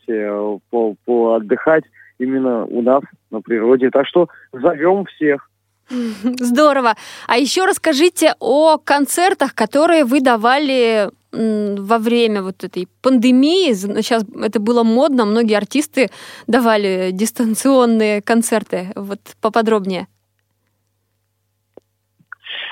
по, 0.71 0.95
поотдыхать 1.05 1.85
именно 2.19 2.65
у 2.67 2.83
нас 2.83 3.03
на 3.31 3.41
природе, 3.41 3.91
так 3.91 4.07
что 4.07 4.29
зовем 4.53 5.05
всех. 5.07 5.50
Здорово. 6.39 6.95
А 7.27 7.37
еще 7.37 7.65
расскажите 7.65 8.35
о 8.39 8.79
концертах, 8.79 9.55
которые 9.55 10.05
вы 10.05 10.21
давали 10.21 11.11
во 11.33 11.99
время 11.99 12.43
вот 12.43 12.65
этой 12.65 12.89
пандемии, 13.03 13.73
сейчас 13.73 14.25
это 14.43 14.59
было 14.59 14.83
модно, 14.83 15.25
многие 15.25 15.57
артисты 15.57 16.09
давали 16.49 17.11
дистанционные 17.13 18.21
концерты. 18.21 18.89
Вот 18.97 19.21
поподробнее. 19.41 20.09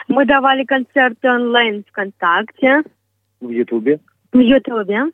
Мы 0.08 0.24
давали 0.24 0.64
концерты 0.64 1.30
онлайн 1.30 1.84
ВКонтакте. 1.88 2.82
В 3.40 3.50
Ютубе. 3.50 4.00
В 4.32 4.38
Ютубе. 4.38 5.04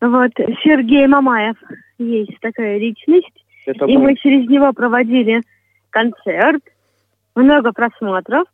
Вот, 0.00 0.32
Сергей 0.64 1.06
Мамаев 1.06 1.56
есть 1.98 2.38
такая 2.40 2.78
личность. 2.78 3.44
Это 3.64 3.84
и 3.86 3.96
мы... 3.96 4.04
мы 4.04 4.16
через 4.16 4.48
него 4.48 4.72
проводили 4.72 5.42
концерт, 5.90 6.62
много 7.34 7.72
просмотров. 7.72 8.46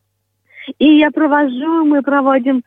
И 0.78 0.98
я 0.98 1.10
провожу, 1.10 1.84
мы 1.84 2.02
проводим 2.02 2.62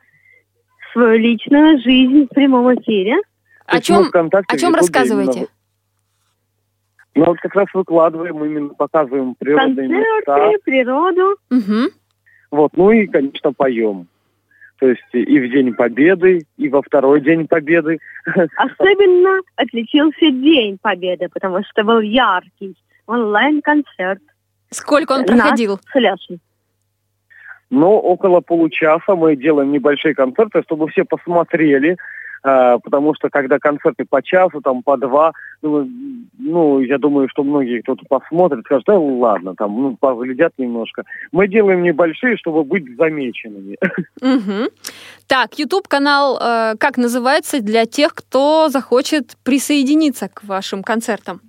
свою 0.91 1.19
личную 1.19 1.79
жизнь 1.79 2.25
в 2.25 2.33
прямом 2.33 2.73
эфире. 2.75 3.15
О 3.65 3.79
чем, 3.79 4.09
о 4.13 4.57
чем 4.57 4.75
рассказываете? 4.75 5.31
Именно... 5.31 5.47
Ну, 7.15 7.25
вот 7.25 7.37
как 7.39 7.53
раз 7.53 7.67
выкладываем, 7.73 8.43
именно 8.43 8.69
показываем 8.69 9.35
природные 9.35 9.87
Концерты, 9.87 10.41
места. 10.41 10.57
природу. 10.63 11.37
Угу. 11.51 11.91
Вот, 12.51 12.71
ну 12.75 12.91
и, 12.91 13.05
конечно, 13.05 13.53
поем. 13.53 14.07
То 14.79 14.89
есть 14.89 15.01
и 15.13 15.39
в 15.39 15.49
День 15.51 15.73
Победы, 15.75 16.45
и 16.57 16.69
во 16.69 16.81
второй 16.81 17.21
День 17.21 17.47
Победы. 17.47 17.99
Особенно 18.57 19.41
отличился 19.55 20.31
День 20.31 20.77
Победы, 20.81 21.29
потому 21.31 21.63
что 21.63 21.83
был 21.83 21.99
яркий, 22.01 22.75
онлайн-концерт. 23.05 24.21
Сколько 24.73 25.13
он 25.13 25.25
проходил? 25.25 25.71
Нас 25.71 25.79
Ну, 27.69 27.89
около 27.89 28.41
получаса 28.41 29.15
мы 29.15 29.35
делаем 29.35 29.71
небольшие 29.71 30.13
концерты, 30.13 30.61
чтобы 30.63 30.87
все 30.89 31.05
посмотрели, 31.05 31.97
а, 32.43 32.77
потому 32.77 33.15
что 33.15 33.29
когда 33.29 33.57
концерты 33.57 34.05
по 34.07 34.21
часу, 34.21 34.61
там 34.61 34.83
по 34.83 34.97
два, 34.97 35.31
ну, 35.61 35.89
ну 36.37 36.81
я 36.81 36.97
думаю, 36.97 37.29
что 37.29 37.43
многие 37.43 37.81
кто-то 37.81 38.03
посмотрит, 38.07 38.65
скажут, 38.65 38.83
да 38.85 38.99
ладно, 38.99 39.55
там, 39.55 39.81
ну, 39.81 39.97
поглядят 39.97 40.53
немножко. 40.57 41.03
Мы 41.31 41.47
делаем 41.47 41.81
небольшие, 41.81 42.37
чтобы 42.37 42.63
быть 42.63 42.85
замеченными. 42.97 43.77
Угу. 44.21 44.69
Так, 45.27 45.57
YouTube-канал 45.57 46.37
э, 46.37 46.75
как 46.77 46.97
называется 46.97 47.61
для 47.61 47.85
тех, 47.85 48.13
кто 48.13 48.67
захочет 48.69 49.37
присоединиться 49.43 50.27
к 50.27 50.43
вашим 50.43 50.83
концертам? 50.83 51.41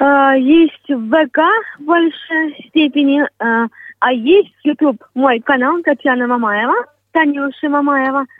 А, 0.00 0.34
есть 0.34 0.84
ВК 0.84 1.38
в 1.78 1.84
большей 1.84 2.66
степени, 2.68 3.22
а, 3.38 3.66
а 4.00 4.12
есть 4.12 4.54
YouTube, 4.64 5.02
мой 5.14 5.40
канал 5.40 5.82
Татьяна 5.82 6.26
Мамаева, 6.26 6.86
Танюша 7.12 7.68
Мамаева– 7.68 8.26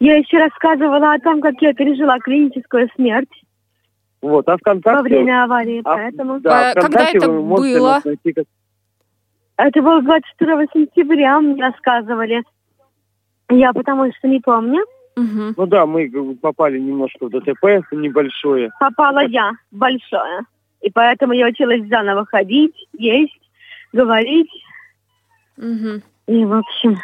я 0.00 0.16
еще 0.16 0.38
рассказывала 0.38 1.12
о 1.12 1.18
том, 1.18 1.42
как 1.42 1.60
я 1.60 1.74
пережила 1.74 2.18
клиническую 2.18 2.88
смерть. 2.96 3.28
Вот, 4.22 4.48
а 4.48 4.56
ВКонтакте... 4.56 4.96
Во 4.96 5.02
время 5.02 5.44
аварии, 5.44 5.82
а, 5.84 5.94
поэтому... 5.94 6.40
Да, 6.40 6.70
а, 6.70 6.74
когда 6.74 7.04
это 7.04 7.28
было? 7.28 8.00
Найти, 8.02 8.32
как... 8.32 8.44
Это 9.58 9.82
было 9.82 10.00
22 10.00 10.64
сентября, 10.72 11.38
мне 11.40 11.62
рассказывали. 11.62 12.42
Я 13.50 13.74
потому 13.74 14.10
что 14.18 14.26
не 14.26 14.40
помню. 14.40 14.80
Угу. 15.16 15.54
Ну 15.56 15.66
да, 15.66 15.84
мы 15.84 16.08
попали 16.40 16.78
немножко 16.78 17.26
в 17.26 17.30
ДТП 17.30 17.84
небольшое. 17.92 18.70
Попала 18.80 19.26
я 19.26 19.52
большое. 19.70 20.46
И 20.80 20.90
поэтому 20.90 21.32
я 21.32 21.46
училась 21.46 21.86
заново 21.88 22.24
ходить, 22.26 22.74
есть, 22.96 23.38
говорить. 23.92 24.50
Угу. 25.56 26.02
И, 26.28 26.44
в 26.44 26.54
общем... 26.54 26.98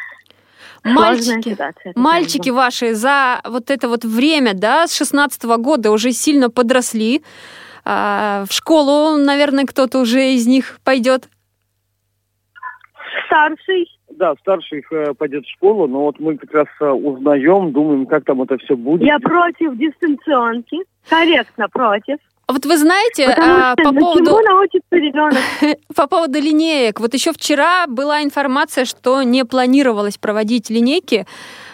Мальчики, 0.84 1.48
ситуация, 1.50 1.92
мальчики 1.96 2.50
ваши 2.50 2.94
за 2.94 3.40
вот 3.44 3.70
это 3.72 3.88
вот 3.88 4.04
время, 4.04 4.54
да, 4.54 4.86
с 4.86 4.96
16 4.96 5.44
-го 5.44 5.56
года 5.56 5.90
уже 5.90 6.12
сильно 6.12 6.48
подросли. 6.48 7.22
А, 7.84 8.44
в 8.48 8.52
школу, 8.52 9.16
наверное, 9.16 9.64
кто-то 9.64 9.98
уже 9.98 10.34
из 10.34 10.46
них 10.46 10.78
пойдет. 10.84 11.28
Старший. 13.26 13.88
Да, 14.10 14.34
старший 14.40 14.84
э, 14.90 15.14
пойдет 15.14 15.44
в 15.44 15.50
школу, 15.50 15.86
но 15.88 16.02
вот 16.02 16.20
мы 16.20 16.38
как 16.38 16.52
раз 16.52 16.68
э, 16.80 16.88
узнаем, 16.88 17.72
думаем, 17.72 18.06
как 18.06 18.24
там 18.24 18.42
это 18.42 18.56
все 18.58 18.76
будет. 18.76 19.06
Я 19.06 19.18
против 19.18 19.76
дистанционки, 19.76 20.78
корректно 21.08 21.68
против. 21.68 22.18
Вот 22.48 22.64
вы 22.64 22.78
знаете, 22.78 23.26
а, 23.26 23.74
по 23.74 23.92
поводу... 23.92 24.30
по 25.96 26.06
поводу 26.06 26.38
линеек. 26.38 27.00
Вот 27.00 27.12
еще 27.12 27.32
вчера 27.32 27.88
была 27.88 28.22
информация, 28.22 28.84
что 28.84 29.22
не 29.22 29.44
планировалось 29.44 30.16
проводить 30.16 30.70
линейки 30.70 31.26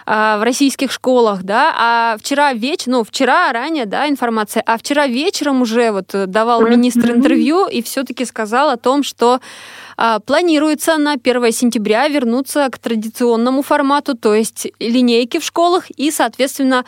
а, 0.06 0.38
в 0.38 0.42
российских 0.42 0.90
школах, 0.90 1.42
да, 1.42 1.74
а 1.76 2.16
вчера 2.18 2.54
вечером, 2.54 2.92
ну, 2.98 3.04
вчера 3.04 3.52
ранее, 3.52 3.84
да, 3.84 4.08
информация, 4.08 4.62
а 4.64 4.78
вчера 4.78 5.06
вечером 5.06 5.60
уже 5.60 5.90
вот 5.92 6.14
давал 6.26 6.62
министр 6.62 7.12
интервью 7.12 7.66
и 7.66 7.82
все-таки 7.82 8.24
сказал 8.24 8.70
о 8.70 8.78
том, 8.78 9.02
что 9.02 9.40
а, 9.98 10.20
планируется 10.20 10.96
на 10.96 11.12
1 11.12 11.52
сентября 11.52 12.08
вернуться 12.08 12.66
к 12.70 12.78
традиционному 12.78 13.60
формату, 13.60 14.16
то 14.16 14.34
есть 14.34 14.68
линейки 14.80 15.38
в 15.38 15.44
школах 15.44 15.90
и, 15.90 16.10
соответственно, 16.10 16.86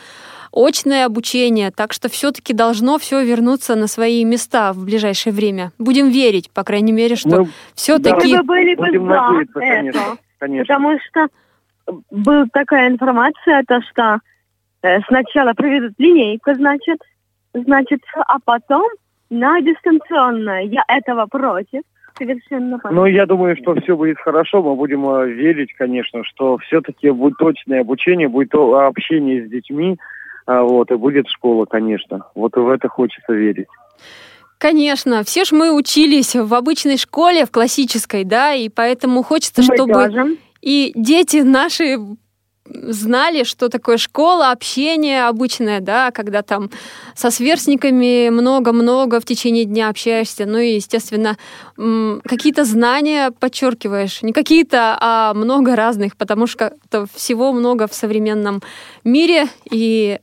очное 0.55 1.05
обучение, 1.05 1.71
так 1.71 1.93
что 1.93 2.09
все-таки 2.09 2.53
должно 2.53 2.99
все 2.99 3.25
вернуться 3.25 3.75
на 3.75 3.87
свои 3.87 4.25
места 4.25 4.73
в 4.73 4.85
ближайшее 4.85 5.33
время. 5.33 5.73
Будем 5.79 6.11
верить, 6.11 6.51
по 6.51 6.65
крайней 6.65 6.93
мере, 6.93 7.17
что 7.17 7.41
Мы, 7.43 7.49
все-таки... 7.75 8.33
Да, 8.33 8.43
были 8.43 8.75
бы 8.75 8.91
за 8.91 9.61
конечно, 9.61 10.17
конечно. 10.39 10.65
Потому 10.65 10.99
что 11.01 11.29
была 12.11 12.47
такая 12.53 12.89
информация, 12.89 13.65
то 13.67 13.81
что 13.83 14.19
э, 14.83 15.01
сначала 15.09 15.53
проведут 15.53 15.95
линейку, 15.99 16.55
значит, 16.55 16.99
значит, 17.53 18.01
а 18.27 18.39
потом 18.45 18.89
на 19.31 19.61
дистанционное. 19.61 20.63
Я 20.63 20.85
этого 20.89 21.27
против. 21.27 21.83
Совершенно 22.17 22.79
понятно. 22.79 23.01
Ну, 23.01 23.07
я 23.07 23.27
думаю, 23.27 23.57
что 23.57 23.75
все 23.81 23.97
будет 23.97 24.19
хорошо. 24.19 24.63
Мы 24.63 24.77
будем 24.77 25.09
э, 25.09 25.29
верить, 25.31 25.75
конечно, 25.75 26.23
что 26.23 26.59
все-таки 26.59 27.11
будет 27.11 27.37
точное 27.39 27.81
обучение, 27.81 28.29
будет 28.29 28.55
общение 28.55 29.45
с 29.45 29.51
детьми, 29.51 29.99
вот, 30.47 30.90
и 30.90 30.97
будет 30.97 31.28
школа, 31.28 31.64
конечно. 31.64 32.26
Вот 32.34 32.57
в 32.57 32.68
это 32.68 32.88
хочется 32.88 33.32
верить. 33.32 33.68
Конечно, 34.59 35.24
все 35.24 35.45
же 35.45 35.55
мы 35.55 35.74
учились 35.74 36.34
в 36.34 36.55
обычной 36.55 36.97
школе, 36.97 37.45
в 37.45 37.51
классической, 37.51 38.24
да, 38.24 38.55
и 38.55 38.68
поэтому 38.68 39.22
хочется, 39.22 39.62
мы 39.62 39.76
чтобы 39.76 39.92
тоже. 39.92 40.36
и 40.62 40.92
дети 40.95 41.38
наши 41.38 41.99
знали, 42.66 43.45
что 43.45 43.68
такое 43.68 43.99
школа, 43.99 44.51
общение 44.51 45.26
обычное, 45.26 45.80
да, 45.80 46.11
когда 46.11 46.42
там 46.42 46.70
со 47.14 47.30
сверстниками 47.30 48.30
много-много 48.30 49.20
в 49.20 49.26
течение 49.26 49.64
дня 49.64 49.90
общаешься, 49.90 50.47
ну 50.47 50.59
и, 50.59 50.76
естественно, 50.76 51.36
какие-то 52.24 52.64
знания 52.64 53.32
подчеркиваешь, 53.38 54.22
не 54.22 54.32
какие-то, 54.32 54.97
а 54.99 55.34
много 55.34 55.76
разных, 55.76 56.16
потому 56.16 56.47
что 56.47 56.72
всего 57.14 57.53
много 57.53 57.86
в 57.86 57.95
современном 57.95 58.62
мире, 59.05 59.49
и 59.70 60.20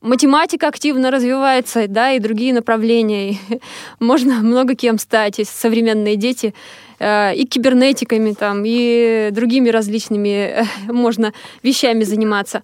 математика 0.00 0.68
активно 0.68 1.10
развивается, 1.10 1.88
да, 1.88 2.12
и 2.12 2.20
другие 2.20 2.52
направления. 2.52 3.36
Можно 4.00 4.36
много 4.36 4.74
кем 4.74 4.98
стать, 4.98 5.38
если 5.38 5.52
современные 5.52 6.16
дети 6.16 6.54
э, 6.98 7.34
и 7.34 7.46
кибернетиками 7.46 8.32
там, 8.32 8.62
и 8.64 9.30
другими 9.32 9.68
различными 9.68 10.28
э, 10.28 10.64
можно 10.92 11.32
вещами 11.62 12.04
заниматься. 12.04 12.62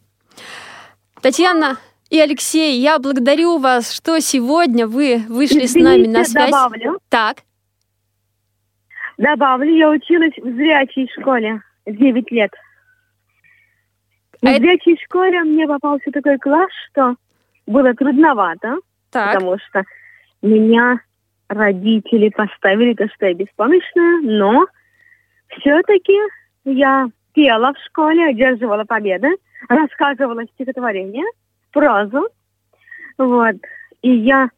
Татьяна 1.20 1.78
и 2.10 2.20
Алексей, 2.20 2.78
я 2.80 2.98
благодарю 2.98 3.58
вас, 3.58 3.92
что 3.92 4.20
сегодня 4.20 4.86
вы 4.86 5.22
вышли 5.28 5.64
Извините, 5.64 5.68
с 5.68 5.74
нами 5.74 6.06
на 6.06 6.24
связь. 6.24 6.50
Добавлю. 6.50 6.98
Так. 7.08 7.38
Добавлю, 9.16 9.74
я 9.74 9.90
училась 9.90 10.34
в 10.36 10.54
зрячей 10.54 11.08
школе 11.18 11.62
9 11.86 12.30
лет. 12.30 12.52
В 14.44 14.46
а 14.46 14.58
зрячей 14.58 14.92
это... 14.92 15.02
школе 15.04 15.42
мне 15.42 15.66
попался 15.66 16.10
такой 16.12 16.38
класс, 16.38 16.68
что 16.90 17.16
было 17.66 17.94
трудновато, 17.94 18.76
так. 19.10 19.32
потому 19.32 19.56
что 19.58 19.84
меня 20.42 21.00
родители 21.48 22.28
поставили, 22.28 22.92
то, 22.92 23.08
что 23.14 23.26
я 23.26 23.34
беспомощная, 23.34 24.20
но 24.20 24.66
все-таки 25.48 26.18
я 26.66 27.08
пела 27.32 27.72
в 27.72 27.78
школе, 27.86 28.26
одерживала 28.26 28.84
победы, 28.84 29.28
рассказывала 29.66 30.44
стихотворения, 30.54 31.24
прозу, 31.72 32.28
вот, 33.16 33.56
и 34.02 34.10
я 34.10 34.50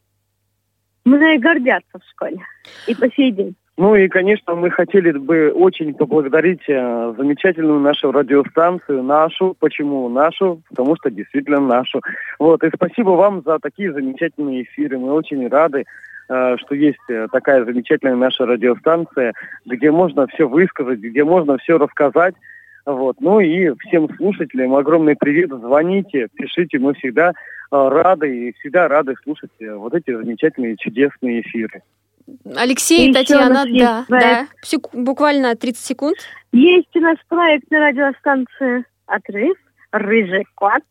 мной 1.04 1.38
гордятся 1.38 2.00
в 2.00 2.10
школе 2.10 2.40
и 2.88 2.94
по 2.96 3.08
сей 3.12 3.30
день. 3.30 3.54
Ну 3.78 3.94
и, 3.94 4.08
конечно, 4.08 4.54
мы 4.54 4.70
хотели 4.70 5.12
бы 5.12 5.52
очень 5.52 5.92
поблагодарить 5.92 6.66
э, 6.66 7.14
замечательную 7.18 7.78
нашу 7.78 8.10
радиостанцию, 8.10 9.02
нашу. 9.02 9.54
Почему 9.58 10.08
нашу? 10.08 10.62
Потому 10.70 10.96
что 10.96 11.10
действительно 11.10 11.60
нашу. 11.60 12.00
Вот, 12.38 12.64
и 12.64 12.70
спасибо 12.74 13.10
вам 13.10 13.42
за 13.44 13.58
такие 13.58 13.92
замечательные 13.92 14.62
эфиры. 14.62 14.98
Мы 14.98 15.12
очень 15.12 15.46
рады, 15.48 15.84
э, 16.30 16.56
что 16.56 16.74
есть 16.74 16.98
э, 17.10 17.26
такая 17.30 17.66
замечательная 17.66 18.16
наша 18.16 18.46
радиостанция, 18.46 19.34
где 19.66 19.90
можно 19.90 20.26
все 20.28 20.48
высказать, 20.48 21.00
где 21.00 21.22
можно 21.22 21.58
все 21.58 21.76
рассказать. 21.76 22.34
Вот. 22.86 23.16
Ну 23.20 23.40
и 23.40 23.74
всем 23.80 24.08
слушателям 24.16 24.74
огромный 24.74 25.16
привет. 25.16 25.50
Звоните, 25.50 26.28
пишите. 26.34 26.78
Мы 26.78 26.94
всегда 26.94 27.32
рады 27.70 28.48
и 28.48 28.52
всегда 28.52 28.88
рады 28.88 29.16
слушать 29.22 29.50
вот 29.60 29.92
эти 29.92 30.16
замечательные, 30.16 30.76
чудесные 30.78 31.42
эфиры. 31.42 31.82
Алексей, 32.56 33.10
и 33.10 33.12
Татьяна, 33.12 33.64
да, 33.78 34.04
да. 34.08 34.46
Сек- 34.62 34.92
буквально 34.92 35.54
30 35.54 35.84
секунд. 35.84 36.16
Есть 36.52 36.94
у 36.94 37.00
нас 37.00 37.16
проект 37.28 37.70
на 37.70 37.80
радиостанции 37.80 38.84
«Отрыв», 39.06 39.56
«Рыжий 39.92 40.46
кот», 40.54 40.82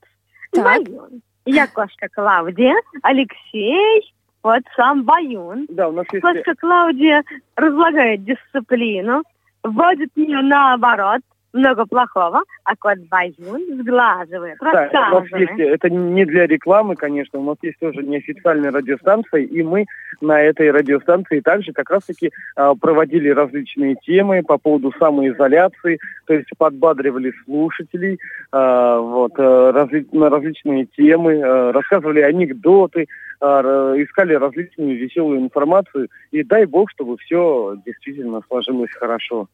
«Баюн». 0.53 1.21
Я 1.45 1.67
кошка 1.67 2.07
Клавдия, 2.11 2.75
Алексей, 3.03 4.13
вот 4.41 4.63
сам 4.75 5.03
Баюн. 5.03 5.65
Да, 5.69 5.89
у 5.89 5.91
нас 5.91 6.05
есть... 6.11 6.23
Кошка 6.23 6.55
Клаудия 6.55 7.23
разлагает 7.55 8.23
дисциплину, 8.23 9.23
вводит 9.63 10.09
ее 10.15 10.41
наоборот, 10.41 11.21
много 11.55 11.85
плохого, 11.85 12.43
а 12.63 12.75
кот 12.75 12.99
Баюн 13.09 13.81
сглаживает, 13.81 14.57
да, 14.61 14.89
у 15.11 15.19
нас 15.21 15.39
есть, 15.39 15.59
это 15.59 15.89
не 15.89 16.25
для 16.25 16.45
рекламы, 16.45 16.95
конечно, 16.95 17.39
у 17.39 17.43
нас 17.43 17.57
есть 17.61 17.79
тоже 17.79 18.03
неофициальная 18.03 18.71
радиостанция, 18.71 19.41
и 19.41 19.63
мы 19.63 19.85
на 20.21 20.39
этой 20.41 20.69
радиостанции 20.71 21.39
также 21.39 21.71
как 21.73 21.89
раз-таки 21.89 22.31
э, 22.57 22.73
проводили 22.79 23.29
различные 23.29 23.95
темы 23.95 24.43
по 24.43 24.57
поводу 24.57 24.91
самоизоляции, 24.99 25.99
то 26.25 26.33
есть 26.33 26.49
подбадривали 26.57 27.33
слушателей 27.45 28.19
э, 28.51 28.97
вот, 29.01 29.31
э, 29.37 29.41
разли- 29.41 30.07
на 30.11 30.29
различные 30.29 30.85
темы, 30.85 31.33
э, 31.33 31.71
рассказывали 31.71 32.21
анекдоты, 32.21 33.07
э, 33.41 33.45
искали 33.97 34.33
различную 34.33 34.97
веселую 34.97 35.39
информацию. 35.39 36.09
И 36.31 36.43
дай 36.43 36.65
бог, 36.65 36.89
чтобы 36.91 37.17
все 37.17 37.75
действительно 37.85 38.41
сложилось 38.47 38.91
хорошо. 38.91 39.47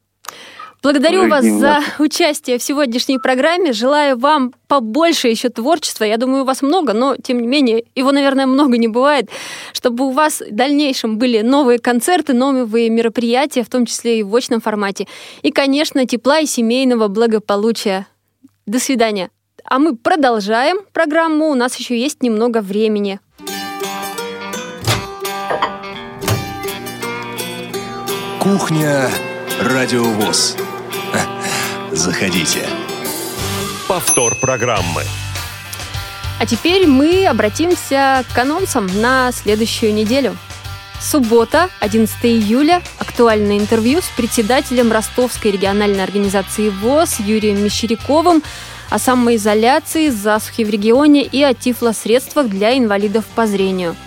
Благодарю 0.83 1.27
вас 1.27 1.45
за 1.45 1.81
участие 1.99 2.57
в 2.57 2.63
сегодняшней 2.63 3.19
программе. 3.19 3.71
Желаю 3.71 4.17
вам 4.17 4.51
побольше 4.67 5.27
еще 5.27 5.49
творчества. 5.49 6.05
Я 6.05 6.17
думаю, 6.17 6.41
у 6.41 6.45
вас 6.45 6.63
много, 6.63 6.93
но 6.93 7.15
тем 7.15 7.39
не 7.39 7.47
менее, 7.47 7.83
его, 7.93 8.11
наверное, 8.11 8.47
много 8.47 8.79
не 8.79 8.87
бывает. 8.87 9.29
Чтобы 9.73 10.07
у 10.07 10.09
вас 10.09 10.41
в 10.41 10.51
дальнейшем 10.51 11.19
были 11.19 11.41
новые 11.41 11.77
концерты, 11.77 12.33
новые 12.33 12.89
мероприятия, 12.89 13.63
в 13.63 13.69
том 13.69 13.85
числе 13.85 14.21
и 14.21 14.23
в 14.23 14.35
очном 14.35 14.59
формате. 14.59 15.05
И, 15.43 15.51
конечно, 15.51 16.07
тепла 16.07 16.39
и 16.39 16.47
семейного 16.47 17.09
благополучия. 17.09 18.07
До 18.65 18.79
свидания. 18.79 19.29
А 19.65 19.77
мы 19.77 19.95
продолжаем 19.95 20.79
программу. 20.93 21.51
У 21.51 21.55
нас 21.55 21.75
еще 21.75 21.95
есть 21.95 22.23
немного 22.23 22.61
времени. 22.61 23.19
Кухня 28.39 29.11
Радиовоз. 29.61 30.57
Заходите. 31.93 32.65
Повтор 33.89 34.35
программы. 34.35 35.03
А 36.39 36.45
теперь 36.45 36.87
мы 36.87 37.27
обратимся 37.27 38.23
к 38.33 38.37
анонсам 38.37 38.87
на 39.01 39.33
следующую 39.33 39.93
неделю. 39.93 40.37
Суббота, 41.01 41.69
11 41.81 42.15
июля. 42.23 42.81
Актуальное 42.97 43.57
интервью 43.57 44.01
с 44.01 44.07
председателем 44.15 44.89
Ростовской 44.89 45.51
региональной 45.51 46.03
организации 46.03 46.69
ВОЗ 46.69 47.19
Юрием 47.19 47.61
Мещеряковым 47.61 48.41
о 48.89 48.97
самоизоляции, 48.97 50.09
засухе 50.09 50.63
в 50.63 50.69
регионе 50.69 51.23
и 51.23 51.43
о 51.43 51.53
тифлосредствах 51.53 52.47
для 52.47 52.77
инвалидов 52.77 53.25
по 53.35 53.45
зрению– 53.47 53.97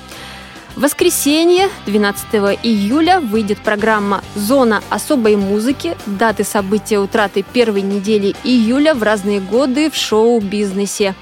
в 0.77 0.81
воскресенье, 0.81 1.69
12 1.87 2.59
июля, 2.65 3.21
выйдет 3.21 3.59
программа 3.59 4.25
«Зона 4.35 4.83
особой 4.91 5.37
музыки. 5.37 5.97
Даты 6.05 6.43
события 6.43 6.99
утраты 6.99 7.45
первой 7.53 7.83
недели 7.83 8.35
июля 8.43 8.95
в 8.95 9.03
разные 9.05 9.41
годы 9.41 9.89
в 9.89 9.95
шоу-бизнесе». 9.95 11.15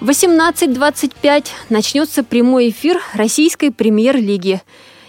В 0.00 0.08
18.25 0.08 1.46
начнется 1.68 2.22
прямой 2.22 2.70
эфир 2.70 3.00
российской 3.12 3.72
премьер-лиги. 3.72 4.62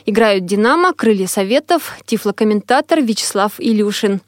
Играют 0.08 0.46
«Динамо», 0.46 0.94
«Крылья 0.94 1.28
Советов», 1.28 1.98
тифлокомментатор 2.06 3.00
Вячеслав 3.02 3.54
Илюшин. 3.60 4.22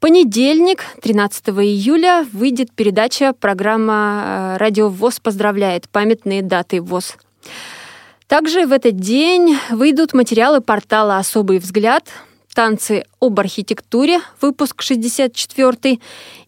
Понедельник, 0.00 0.84
13 1.02 1.50
июля, 1.50 2.26
выйдет 2.32 2.72
передача 2.72 3.32
программа 3.32 4.22
э, 4.24 4.56
«Радио 4.56 4.88
ВОЗ 4.88 5.20
поздравляет. 5.20 5.88
Памятные 5.88 6.42
даты 6.42 6.82
ВОЗ». 6.82 7.16
Также 8.30 8.64
в 8.64 8.70
этот 8.70 8.94
день 8.94 9.58
выйдут 9.70 10.12
материалы 10.12 10.60
портала 10.60 11.16
«Особый 11.16 11.58
взгляд», 11.58 12.04
танцы 12.54 13.02
об 13.18 13.40
архитектуре, 13.40 14.20
выпуск 14.40 14.82
64 14.82 15.98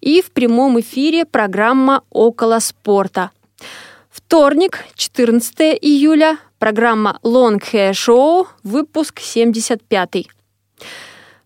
и 0.01 0.23
в 0.23 0.31
прямом 0.31 0.79
эфире 0.79 1.25
программа 1.25 2.05
«Около 2.11 2.61
спорта». 2.61 3.33
Вторник, 4.11 4.85
14 4.95 5.77
июля, 5.83 6.39
программа 6.61 7.19
Long 7.25 7.61
Hair 7.61 7.91
Show, 7.91 8.47
выпуск 8.63 9.19
75. 9.19 10.29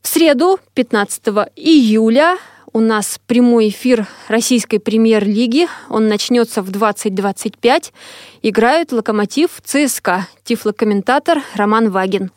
В 0.03 0.07
среду, 0.07 0.61
15 0.75 1.29
июля, 1.57 2.37
у 2.77 2.81
нас 2.81 3.19
прямой 3.27 3.71
эфир 3.71 4.07
российской 4.29 4.77
премьер-лиги. 4.77 5.67
Он 5.89 6.09
начнется 6.09 6.61
в 6.61 6.69
20.25. 6.69 7.91
Играют 8.43 8.93
«Локомотив» 8.93 9.49
ЦСКА. 9.65 10.29
Тифлокомментатор 10.45 11.43
Роман 11.55 11.89
Вагин. 11.89 12.31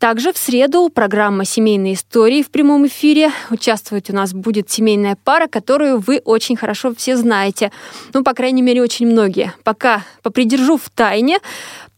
Также 0.00 0.32
в 0.32 0.36
среду 0.36 0.88
программа 0.88 1.44
«Семейные 1.44 1.94
истории» 1.94 2.42
в 2.42 2.50
прямом 2.50 2.88
эфире. 2.88 3.30
Участвовать 3.48 4.10
у 4.10 4.14
нас 4.14 4.34
будет 4.34 4.68
семейная 4.68 5.16
пара, 5.22 5.46
которую 5.46 6.00
вы 6.00 6.20
очень 6.24 6.56
хорошо 6.56 6.92
все 6.96 7.16
знаете. 7.16 7.70
Ну, 8.14 8.24
по 8.24 8.34
крайней 8.34 8.62
мере, 8.62 8.82
очень 8.82 9.06
многие. 9.06 9.54
Пока 9.62 10.02
попридержу 10.24 10.76
в 10.76 10.90
тайне, 10.90 11.38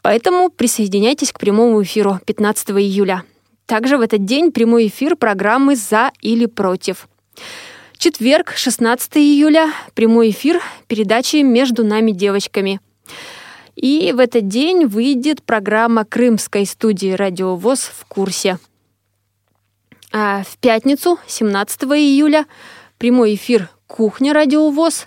поэтому 0.03 0.51
присоединяйтесь 0.51 1.33
к 1.33 1.41
прямому 1.41 1.83
эфиру 1.83 2.21
15 2.27 2.73
июля. 2.73 3.25
Также 3.65 3.97
в 3.97 4.03
этот 4.03 4.27
день 4.27 4.53
прямой 4.53 4.89
эфир 4.89 5.17
программы 5.17 5.77
«За 5.77 6.13
или 6.21 6.45
против». 6.45 7.09
Четверг, 7.97 8.53
16 8.57 9.17
июля, 9.17 9.73
прямой 9.95 10.31
эфир 10.31 10.63
передачи 10.87 11.37
«Между 11.37 11.85
нами 11.85 12.13
девочками». 12.13 12.81
И 13.75 14.13
в 14.13 14.19
этот 14.19 14.49
день 14.49 14.87
выйдет 14.87 15.43
программа 15.43 16.05
крымской 16.05 16.67
студии 16.67 17.13
«Радио 17.13 17.57
ВОЗ» 17.57 17.91
в 17.97 18.05
курсе. 18.07 18.59
А 20.13 20.43
в 20.43 20.59
пятницу, 20.59 21.19
17 21.27 21.83
июля, 21.85 22.47
прямой 22.99 23.35
эфир 23.35 23.69
«Кухня 23.87 24.33
Радио 24.33 24.71
ВОЗ». 24.71 25.07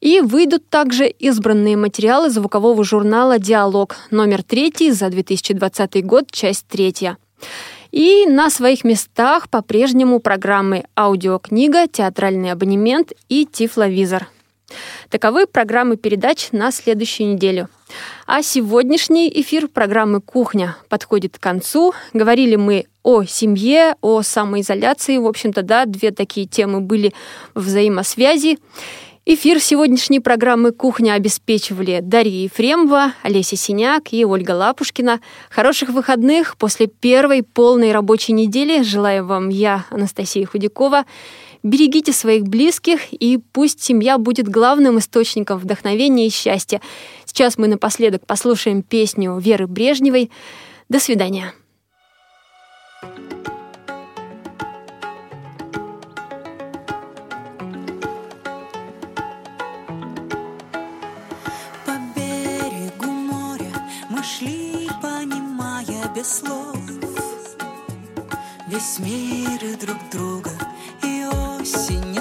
И 0.00 0.20
выйдут 0.20 0.68
также 0.68 1.06
избранные 1.06 1.76
материалы 1.76 2.28
звукового 2.28 2.82
журнала 2.82 3.38
«Диалог» 3.38 3.96
номер 4.10 4.42
третий 4.42 4.90
за 4.90 5.10
2020 5.10 6.04
год, 6.04 6.30
часть 6.30 6.66
третья. 6.66 7.18
И 7.92 8.24
на 8.26 8.48
своих 8.48 8.84
местах 8.84 9.50
по-прежнему 9.50 10.18
программы 10.18 10.84
«Аудиокнига», 10.96 11.86
«Театральный 11.86 12.50
абонемент» 12.50 13.12
и 13.28 13.44
«Тифловизор». 13.44 14.28
Таковы 15.10 15.46
программы 15.46 15.98
передач 15.98 16.48
на 16.52 16.72
следующую 16.72 17.34
неделю. 17.34 17.68
А 18.26 18.42
сегодняшний 18.42 19.28
эфир 19.28 19.68
программы 19.68 20.22
«Кухня» 20.22 20.78
подходит 20.88 21.36
к 21.36 21.42
концу. 21.42 21.92
Говорили 22.14 22.56
мы 22.56 22.86
о 23.02 23.24
семье, 23.24 23.96
о 24.00 24.22
самоизоляции. 24.22 25.18
В 25.18 25.26
общем-то, 25.26 25.62
да, 25.62 25.84
две 25.84 26.12
такие 26.12 26.46
темы 26.46 26.80
были 26.80 27.12
в 27.54 27.64
взаимосвязи. 27.64 28.58
Эфир 29.24 29.60
сегодняшней 29.60 30.18
программы 30.18 30.72
«Кухня» 30.72 31.12
обеспечивали 31.12 32.00
Дарья 32.02 32.42
Ефремова, 32.42 33.12
Олеся 33.22 33.54
Синяк 33.54 34.12
и 34.12 34.24
Ольга 34.24 34.50
Лапушкина. 34.50 35.20
Хороших 35.48 35.90
выходных 35.90 36.56
после 36.56 36.88
первой 36.88 37.44
полной 37.44 37.92
рабочей 37.92 38.32
недели. 38.32 38.82
Желаю 38.82 39.24
вам 39.24 39.48
я, 39.48 39.86
Анастасия 39.90 40.44
Худякова. 40.44 41.04
Берегите 41.62 42.12
своих 42.12 42.42
близких, 42.42 43.12
и 43.12 43.38
пусть 43.52 43.80
семья 43.80 44.18
будет 44.18 44.48
главным 44.48 44.98
источником 44.98 45.60
вдохновения 45.60 46.26
и 46.26 46.30
счастья. 46.30 46.80
Сейчас 47.24 47.58
мы 47.58 47.68
напоследок 47.68 48.26
послушаем 48.26 48.82
песню 48.82 49.38
Веры 49.38 49.68
Брежневой. 49.68 50.32
До 50.88 50.98
свидания. 50.98 51.54
Без 66.22 66.38
слов. 66.38 66.76
Весь 68.68 68.98
мир 69.00 69.62
и 69.64 69.74
друг 69.74 69.96
друга 70.10 70.50
И 71.02 71.26
осень 71.26 72.11